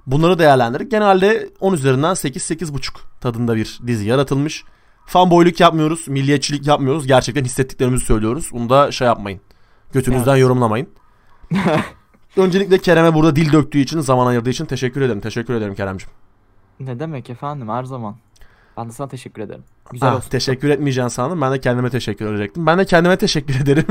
[0.08, 0.92] Bunları değerlendirdik.
[0.92, 4.64] Genelde 10 üzerinden 8-8.5 tadında bir dizi yaratılmış.
[5.06, 7.08] Fanboyluk yapmıyoruz, milliyetçilik yapmıyoruz.
[7.08, 8.50] Gerçekten hissettiklerimizi söylüyoruz.
[8.52, 9.42] Bunu da şey yapmayın.
[9.94, 10.42] Götünüzden Evet.
[10.42, 10.90] yorumlamayın.
[12.38, 15.22] Öncelikle Kerem'e burada dil döktüğü için, zaman ayırdığı için teşekkür ederim.
[15.22, 16.10] Teşekkür ederim Kerem'cim.
[16.80, 18.16] Ne demek efendim her zaman.
[18.78, 19.64] Ben de sana teşekkür ederim.
[19.92, 20.30] Güzel Ah, olsun.
[20.30, 21.42] teşekkür etmeyeceğini sandım.
[21.42, 22.66] Ben de kendime teşekkür edecektim.
[22.66, 23.86] Ben de kendime teşekkür ederim.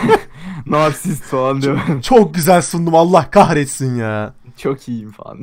[0.66, 1.78] Narsist falan diyor.
[2.02, 2.94] Çok güzel sundum.
[2.94, 4.34] Allah kahretsin ya.
[4.56, 5.38] Çok iyiyim falan.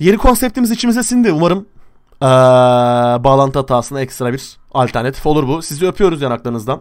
[0.00, 1.32] Yeni konseptimiz içimize sindi.
[1.32, 1.58] Umarım
[2.22, 2.28] eee,
[3.24, 5.62] bağlantı hatasına ekstra bir alternatif olur bu.
[5.62, 6.80] Sizi öpüyoruz yanaklarınızdan.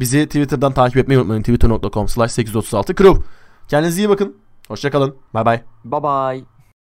[0.00, 1.42] Bizi Twitter'dan takip etmeyi unutmayın.
[1.42, 3.22] Twitter.com slash 836 crew.
[3.68, 4.36] Kendinize iyi bakın.
[4.68, 5.16] Hoşçakalın.
[5.34, 5.62] Bay bay.
[5.84, 6.53] bye bye.